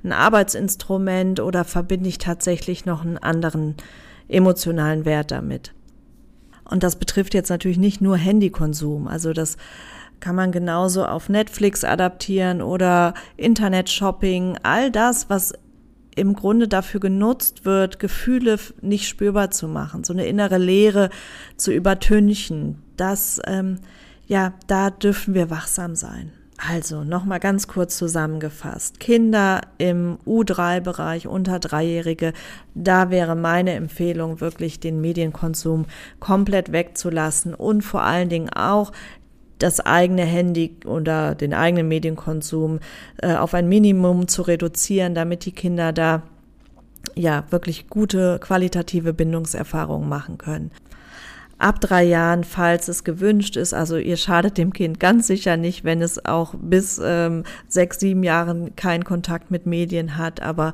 ein 0.05 0.13
Arbeitsinstrument 0.13 1.41
oder 1.41 1.65
verbinde 1.65 2.09
ich 2.09 2.19
tatsächlich 2.19 2.85
noch 2.85 3.03
einen 3.03 3.19
anderen 3.19 3.77
emotionalen 4.29 5.05
Wert 5.05 5.31
damit. 5.31 5.75
Und 6.65 6.83
das 6.83 6.97
betrifft 6.97 7.35
jetzt 7.35 7.51
natürlich 7.51 7.79
nicht 7.79 8.01
nur 8.01 8.17
Handykonsum. 8.17 9.07
Also 9.07 9.33
das 9.33 9.57
kann 10.21 10.35
man 10.35 10.53
genauso 10.53 11.05
auf 11.05 11.29
Netflix 11.29 11.85
adaptieren 11.85 12.63
oder 12.63 13.15
Internet-Shopping, 13.37 14.59
all 14.63 14.91
das, 14.91 15.29
was 15.29 15.53
im 16.17 16.35
Grunde 16.35 16.69
dafür 16.69 17.01
genutzt 17.01 17.65
wird, 17.65 17.99
Gefühle 17.99 18.59
nicht 18.81 19.09
spürbar 19.09 19.51
zu 19.51 19.69
machen, 19.69 20.05
so 20.05 20.13
eine 20.13 20.27
innere 20.27 20.59
Leere 20.59 21.11
zu 21.57 21.73
übertünchen. 21.73 22.83
Das, 22.97 23.41
ähm, 23.47 23.81
ja, 24.27 24.55
da 24.67 24.91
dürfen 24.91 25.35
wir 25.35 25.51
wachsam 25.51 25.97
sein. 25.97 26.33
Also 26.57 27.03
nochmal 27.03 27.41
ganz 27.41 27.67
kurz 27.67 27.99
zusammengefasst. 27.99 29.01
Kinder 29.01 29.63
im 29.79 30.19
U3-Bereich, 30.25 31.27
unter 31.27 31.59
Dreijährige, 31.59 32.33
da 32.75 33.11
wäre 33.11 33.35
meine 33.35 33.73
Empfehlung 33.73 34.41
wirklich 34.41 34.79
den 34.79 35.01
Medienkonsum 35.01 35.87
komplett 36.21 36.71
wegzulassen 36.71 37.55
und 37.55 37.83
vor 37.83 38.03
allen 38.03 38.29
Dingen 38.29 38.51
auch 38.51 38.93
das 39.59 39.81
eigene 39.81 40.23
Handy 40.23 40.77
oder 40.85 41.35
den 41.35 41.55
eigenen 41.55 41.89
Medienkonsum 41.89 42.81
äh, 43.19 43.35
auf 43.35 43.55
ein 43.55 43.69
Minimum 43.69 44.29
zu 44.29 44.43
reduzieren, 44.43 45.15
damit 45.15 45.45
die 45.45 45.53
Kinder 45.53 45.93
da 45.93 46.23
ja 47.15 47.45
wirklich 47.51 47.89
gute 47.89 48.39
qualitative 48.41 49.13
Bindungserfahrungen 49.13 50.09
machen 50.09 50.39
können. 50.39 50.71
Ab 51.59 51.81
drei 51.81 52.05
Jahren, 52.05 52.45
falls 52.45 52.89
es 52.89 53.05
gewünscht 53.05 53.57
ist. 53.57 53.75
Also 53.75 53.97
ihr 53.97 54.17
schadet 54.17 54.59
dem 54.59 54.73
Kind 54.73 55.01
ganz 55.01 55.27
sicher 55.27 55.57
nicht, 55.57 55.85
wenn 55.85 56.03
es 56.03 56.25
auch 56.25 56.55
bis 56.59 57.01
ähm, 57.03 57.45
sechs, 57.69 58.01
sieben 58.01 58.23
Jahren 58.23 58.77
keinen 58.77 59.05
Kontakt 59.05 59.51
mit 59.51 59.67
Medien 59.67 60.17
hat. 60.17 60.43
Aber 60.43 60.73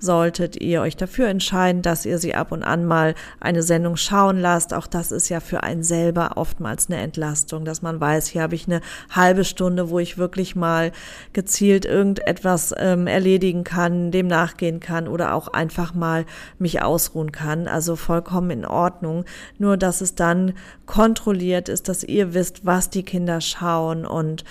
solltet 0.00 0.60
ihr 0.60 0.80
euch 0.80 0.96
dafür 0.96 1.28
entscheiden, 1.28 1.82
dass 1.82 2.06
ihr 2.06 2.18
sie 2.18 2.34
ab 2.34 2.52
und 2.52 2.62
an 2.62 2.84
mal 2.84 3.14
eine 3.40 3.62
Sendung 3.62 3.96
schauen 3.96 4.38
lasst, 4.38 4.72
auch 4.74 4.86
das 4.86 5.12
ist 5.12 5.28
ja 5.28 5.40
für 5.40 5.62
einen 5.62 5.82
selber 5.82 6.32
oftmals 6.36 6.88
eine 6.88 7.00
Entlastung, 7.00 7.64
dass 7.64 7.82
man 7.82 8.00
weiß, 8.00 8.28
hier 8.28 8.42
habe 8.42 8.54
ich 8.54 8.66
eine 8.66 8.80
halbe 9.10 9.44
Stunde, 9.44 9.90
wo 9.90 9.98
ich 9.98 10.18
wirklich 10.18 10.54
mal 10.56 10.92
gezielt 11.32 11.84
irgendetwas 11.84 12.74
ähm, 12.76 13.06
erledigen 13.06 13.64
kann, 13.64 14.10
dem 14.10 14.26
nachgehen 14.26 14.80
kann 14.80 15.08
oder 15.08 15.34
auch 15.34 15.48
einfach 15.48 15.94
mal 15.94 16.24
mich 16.58 16.82
ausruhen 16.82 17.32
kann. 17.32 17.66
Also 17.66 17.96
vollkommen 17.96 18.50
in 18.50 18.66
Ordnung. 18.66 19.24
Nur, 19.58 19.76
dass 19.76 20.00
es 20.00 20.14
dann 20.20 20.54
kontrolliert 20.86 21.68
ist, 21.68 21.88
dass 21.88 22.04
ihr 22.04 22.34
wisst, 22.34 22.66
was 22.66 22.90
die 22.90 23.02
Kinder 23.02 23.40
schauen 23.40 24.06
und 24.06 24.44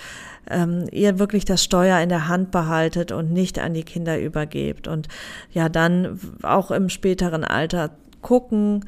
ähm, 0.50 0.86
ihr 0.90 1.18
wirklich 1.18 1.44
das 1.44 1.62
Steuer 1.62 2.00
in 2.00 2.08
der 2.08 2.28
Hand 2.28 2.50
behaltet 2.50 3.12
und 3.12 3.32
nicht 3.32 3.58
an 3.58 3.74
die 3.74 3.84
Kinder 3.84 4.18
übergebt. 4.18 4.88
Und 4.88 5.08
ja, 5.52 5.68
dann 5.68 6.18
auch 6.42 6.70
im 6.70 6.88
späteren 6.88 7.44
Alter 7.44 7.90
gucken, 8.22 8.84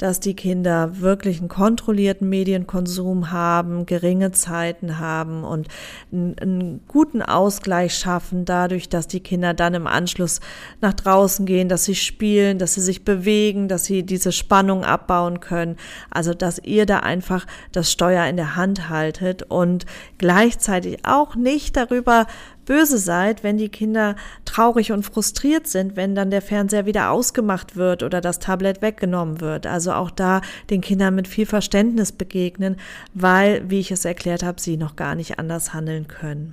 dass 0.00 0.18
die 0.18 0.34
Kinder 0.34 1.00
wirklich 1.00 1.40
einen 1.40 1.48
kontrollierten 1.48 2.26
Medienkonsum 2.26 3.30
haben, 3.32 3.84
geringe 3.84 4.32
Zeiten 4.32 4.98
haben 4.98 5.44
und 5.44 5.68
einen, 6.10 6.38
einen, 6.38 6.80
guten 6.88 7.20
Ausgleich 7.20 7.94
schaffen, 7.94 8.46
dadurch, 8.46 8.88
dass 8.88 9.08
die 9.08 9.20
Kinder 9.20 9.52
dann 9.52 9.74
im 9.74 9.86
Anschluss 9.86 10.40
nach 10.80 10.94
draußen 10.94 11.44
gehen, 11.44 11.68
dass 11.68 11.84
sie 11.84 11.94
spielen, 11.94 12.58
dass 12.58 12.72
sie 12.72 12.80
sich 12.80 13.04
bewegen, 13.04 13.68
dass 13.68 13.84
sie 13.84 14.02
diese 14.02 14.32
Spannung 14.32 14.86
abbauen 14.86 15.40
können. 15.40 15.76
Also, 16.10 16.32
dass 16.32 16.58
ihr 16.58 16.86
da 16.86 17.00
einfach 17.00 17.46
das 17.72 17.92
Steuer 17.92 18.24
in 18.24 18.36
der 18.36 18.56
Hand 18.56 18.88
haltet 18.88 19.42
und 19.42 19.84
gleichzeitig 20.16 21.04
auch 21.04 21.34
nicht 21.36 21.76
darüber 21.76 22.26
böse 22.66 22.98
seid, 22.98 23.42
wenn 23.42 23.58
die 23.58 23.68
Kinder 23.68 24.16
traurig 24.44 24.92
und 24.92 25.04
frustriert 25.04 25.66
sind, 25.66 25.96
wenn 25.96 26.14
dann 26.14 26.30
der 26.30 26.42
Fernseher 26.42 26.86
wieder 26.86 27.10
ausgemacht 27.10 27.76
wird 27.76 28.02
oder 28.02 28.20
das 28.20 28.38
Tablet 28.38 28.82
weggenommen 28.82 29.40
wird. 29.40 29.66
Also 29.66 29.92
auch 29.92 30.10
da 30.10 30.40
den 30.70 30.80
Kindern 30.80 31.14
mit 31.14 31.28
viel 31.28 31.46
Verständnis 31.46 32.12
begegnen, 32.12 32.76
weil, 33.14 33.68
wie 33.68 33.80
ich 33.80 33.90
es 33.90 34.04
erklärt 34.04 34.42
habe, 34.42 34.60
sie 34.60 34.76
noch 34.76 34.96
gar 34.96 35.14
nicht 35.14 35.38
anders 35.38 35.72
handeln 35.74 36.08
können. 36.08 36.52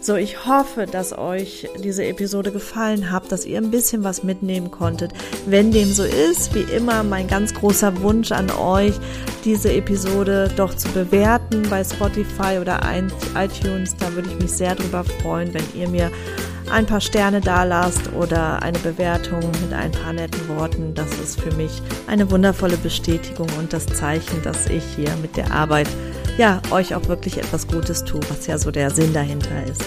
So, 0.00 0.16
ich 0.16 0.46
hoffe, 0.46 0.86
dass 0.86 1.16
euch 1.16 1.68
diese 1.82 2.04
Episode 2.04 2.52
gefallen 2.52 3.10
hat, 3.10 3.30
dass 3.30 3.44
ihr 3.44 3.58
ein 3.58 3.70
bisschen 3.70 4.04
was 4.04 4.22
mitnehmen 4.22 4.70
konntet. 4.70 5.12
Wenn 5.46 5.72
dem 5.72 5.92
so 5.92 6.04
ist, 6.04 6.54
wie 6.54 6.72
immer 6.72 7.02
mein 7.02 7.26
ganz 7.26 7.54
großer 7.54 8.02
Wunsch 8.02 8.32
an 8.32 8.50
euch, 8.50 8.94
diese 9.44 9.72
Episode 9.72 10.50
doch 10.56 10.74
zu 10.74 10.88
bewerten 10.90 11.62
bei 11.70 11.82
Spotify 11.84 12.58
oder 12.60 12.80
iTunes. 13.34 13.96
Da 13.96 14.12
würde 14.12 14.28
ich 14.28 14.38
mich 14.40 14.52
sehr 14.52 14.74
drüber 14.74 15.04
freuen, 15.48 15.54
wenn 15.54 15.80
ihr 15.80 15.88
mir 15.88 16.10
ein 16.70 16.86
paar 16.86 17.00
Sterne 17.00 17.40
da 17.40 17.64
lasst 17.64 18.12
oder 18.12 18.62
eine 18.62 18.78
Bewertung 18.78 19.40
mit 19.62 19.72
ein 19.72 19.92
paar 19.92 20.12
netten 20.12 20.48
Worten. 20.48 20.94
Das 20.94 21.10
ist 21.18 21.40
für 21.40 21.52
mich 21.54 21.82
eine 22.06 22.30
wundervolle 22.30 22.76
Bestätigung 22.76 23.48
und 23.58 23.72
das 23.72 23.86
Zeichen, 23.86 24.42
dass 24.42 24.66
ich 24.66 24.84
hier 24.96 25.14
mit 25.22 25.36
der 25.36 25.50
Arbeit 25.50 25.88
ja 26.36 26.60
euch 26.70 26.94
auch 26.94 27.08
wirklich 27.08 27.38
etwas 27.38 27.66
Gutes 27.66 28.04
tue, 28.04 28.20
was 28.28 28.46
ja 28.46 28.58
so 28.58 28.70
der 28.70 28.90
Sinn 28.90 29.12
dahinter 29.14 29.64
ist. 29.64 29.84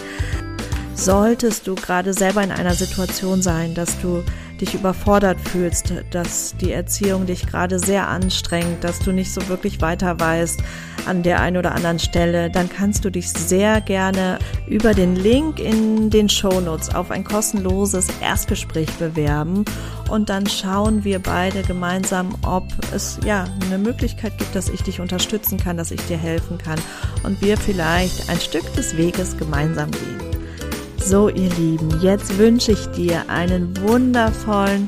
Solltest 0.96 1.68
du 1.68 1.76
gerade 1.76 2.14
selber 2.14 2.44
in 2.44 2.52
einer 2.52 2.74
Situation 2.74 3.42
sein, 3.42 3.74
dass 3.74 4.00
du 4.02 4.24
dich 4.62 4.76
überfordert 4.76 5.40
fühlst, 5.40 5.94
dass 6.12 6.56
die 6.58 6.72
Erziehung 6.72 7.26
dich 7.26 7.48
gerade 7.48 7.80
sehr 7.80 8.08
anstrengt, 8.08 8.84
dass 8.84 9.00
du 9.00 9.12
nicht 9.12 9.34
so 9.34 9.48
wirklich 9.50 9.82
weiter 9.82 10.20
weißt 10.20 10.64
an 11.08 11.24
der 11.24 11.42
einen 11.42 11.58
oder 11.58 11.74
anderen 11.74 12.00
Stelle, 12.00 12.50
dann 12.52 12.70
kannst 12.70 13.04
du 13.04 13.10
dich 13.10 13.30
sehr 13.30 13.82
gerne 13.82 14.38
über 14.68 14.94
den 14.94 15.16
Link 15.16 15.60
in 15.60 16.10
den 16.10 16.30
Shownotes 16.30 16.94
auf 16.94 17.12
ein 17.12 17.24
kostenloses 17.24 18.08
Erstgespräch 18.22 18.92
bewerben 18.94 19.66
und 20.10 20.30
dann 20.30 20.46
schauen 20.46 21.04
wir 21.04 21.20
beide 21.20 21.64
gemeinsam, 21.64 22.36
ob 22.46 22.66
es 22.94 23.20
ja 23.26 23.46
eine 23.66 23.78
Möglichkeit 23.78 24.38
gibt, 24.38 24.56
dass 24.56 24.70
ich 24.70 24.84
dich 24.84 25.00
unterstützen 25.00 25.58
kann, 25.58 25.78
dass 25.78 25.92
ich 25.92 26.02
dir 26.06 26.18
helfen 26.18 26.58
kann 26.58 26.80
und 27.24 27.42
wir 27.42 27.58
vielleicht 27.58 28.30
ein 28.30 28.40
Stück 28.40 28.72
des 28.74 28.96
Weges 28.96 29.38
gemeinsam 29.38 29.90
gehen. 29.92 30.21
So, 31.04 31.30
ihr 31.30 31.50
Lieben, 31.58 32.00
jetzt 32.00 32.38
wünsche 32.38 32.74
ich 32.74 32.86
dir 32.92 33.28
einen 33.28 33.76
wundervollen 33.82 34.88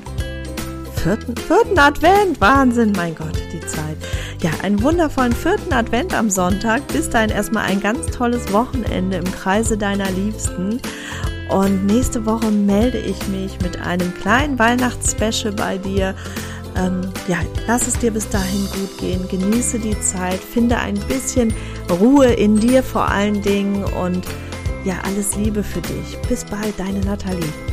vierten, 0.96 1.36
vierten 1.36 1.78
Advent. 1.78 2.40
Wahnsinn, 2.40 2.94
mein 2.96 3.16
Gott, 3.16 3.36
die 3.52 3.60
Zeit. 3.62 3.98
Ja, 4.42 4.52
einen 4.62 4.82
wundervollen 4.84 5.34
vierten 5.34 5.74
Advent 5.74 6.14
am 6.14 6.30
Sonntag. 6.30 6.88
Bis 6.90 7.10
dahin 7.10 7.32
erstmal 7.32 7.66
ein 7.66 7.82
ganz 7.82 8.06
tolles 8.08 8.54
Wochenende 8.54 9.18
im 9.18 9.32
Kreise 9.32 9.76
deiner 9.76 10.10
Liebsten. 10.12 10.80
Und 11.50 11.86
nächste 11.88 12.26
Woche 12.26 12.52
melde 12.52 13.00
ich 13.00 13.28
mich 13.28 13.60
mit 13.62 13.82
einem 13.82 14.14
kleinen 14.14 14.58
Weihnachtsspecial 14.60 15.52
bei 15.54 15.80
dir. 15.80 16.14
Ähm, 16.78 17.02
ja, 17.28 17.38
lass 17.68 17.88
es 17.88 17.98
dir 17.98 18.12
bis 18.12 18.30
dahin 18.30 18.66
gut 18.72 18.98
gehen. 19.00 19.28
Genieße 19.28 19.80
die 19.80 20.00
Zeit. 20.00 20.40
Finde 20.40 20.78
ein 20.78 21.00
bisschen 21.08 21.54
Ruhe 21.90 22.28
in 22.28 22.60
dir 22.60 22.84
vor 22.84 23.10
allen 23.10 23.42
Dingen 23.42 23.84
und 23.84 24.24
ja, 24.86 25.00
alles 25.04 25.36
Liebe 25.36 25.64
für 25.64 25.82
dich. 25.82 26.18
Bis 26.28 26.44
bald, 26.46 26.78
deine 26.78 27.00
Nathalie. 27.02 27.73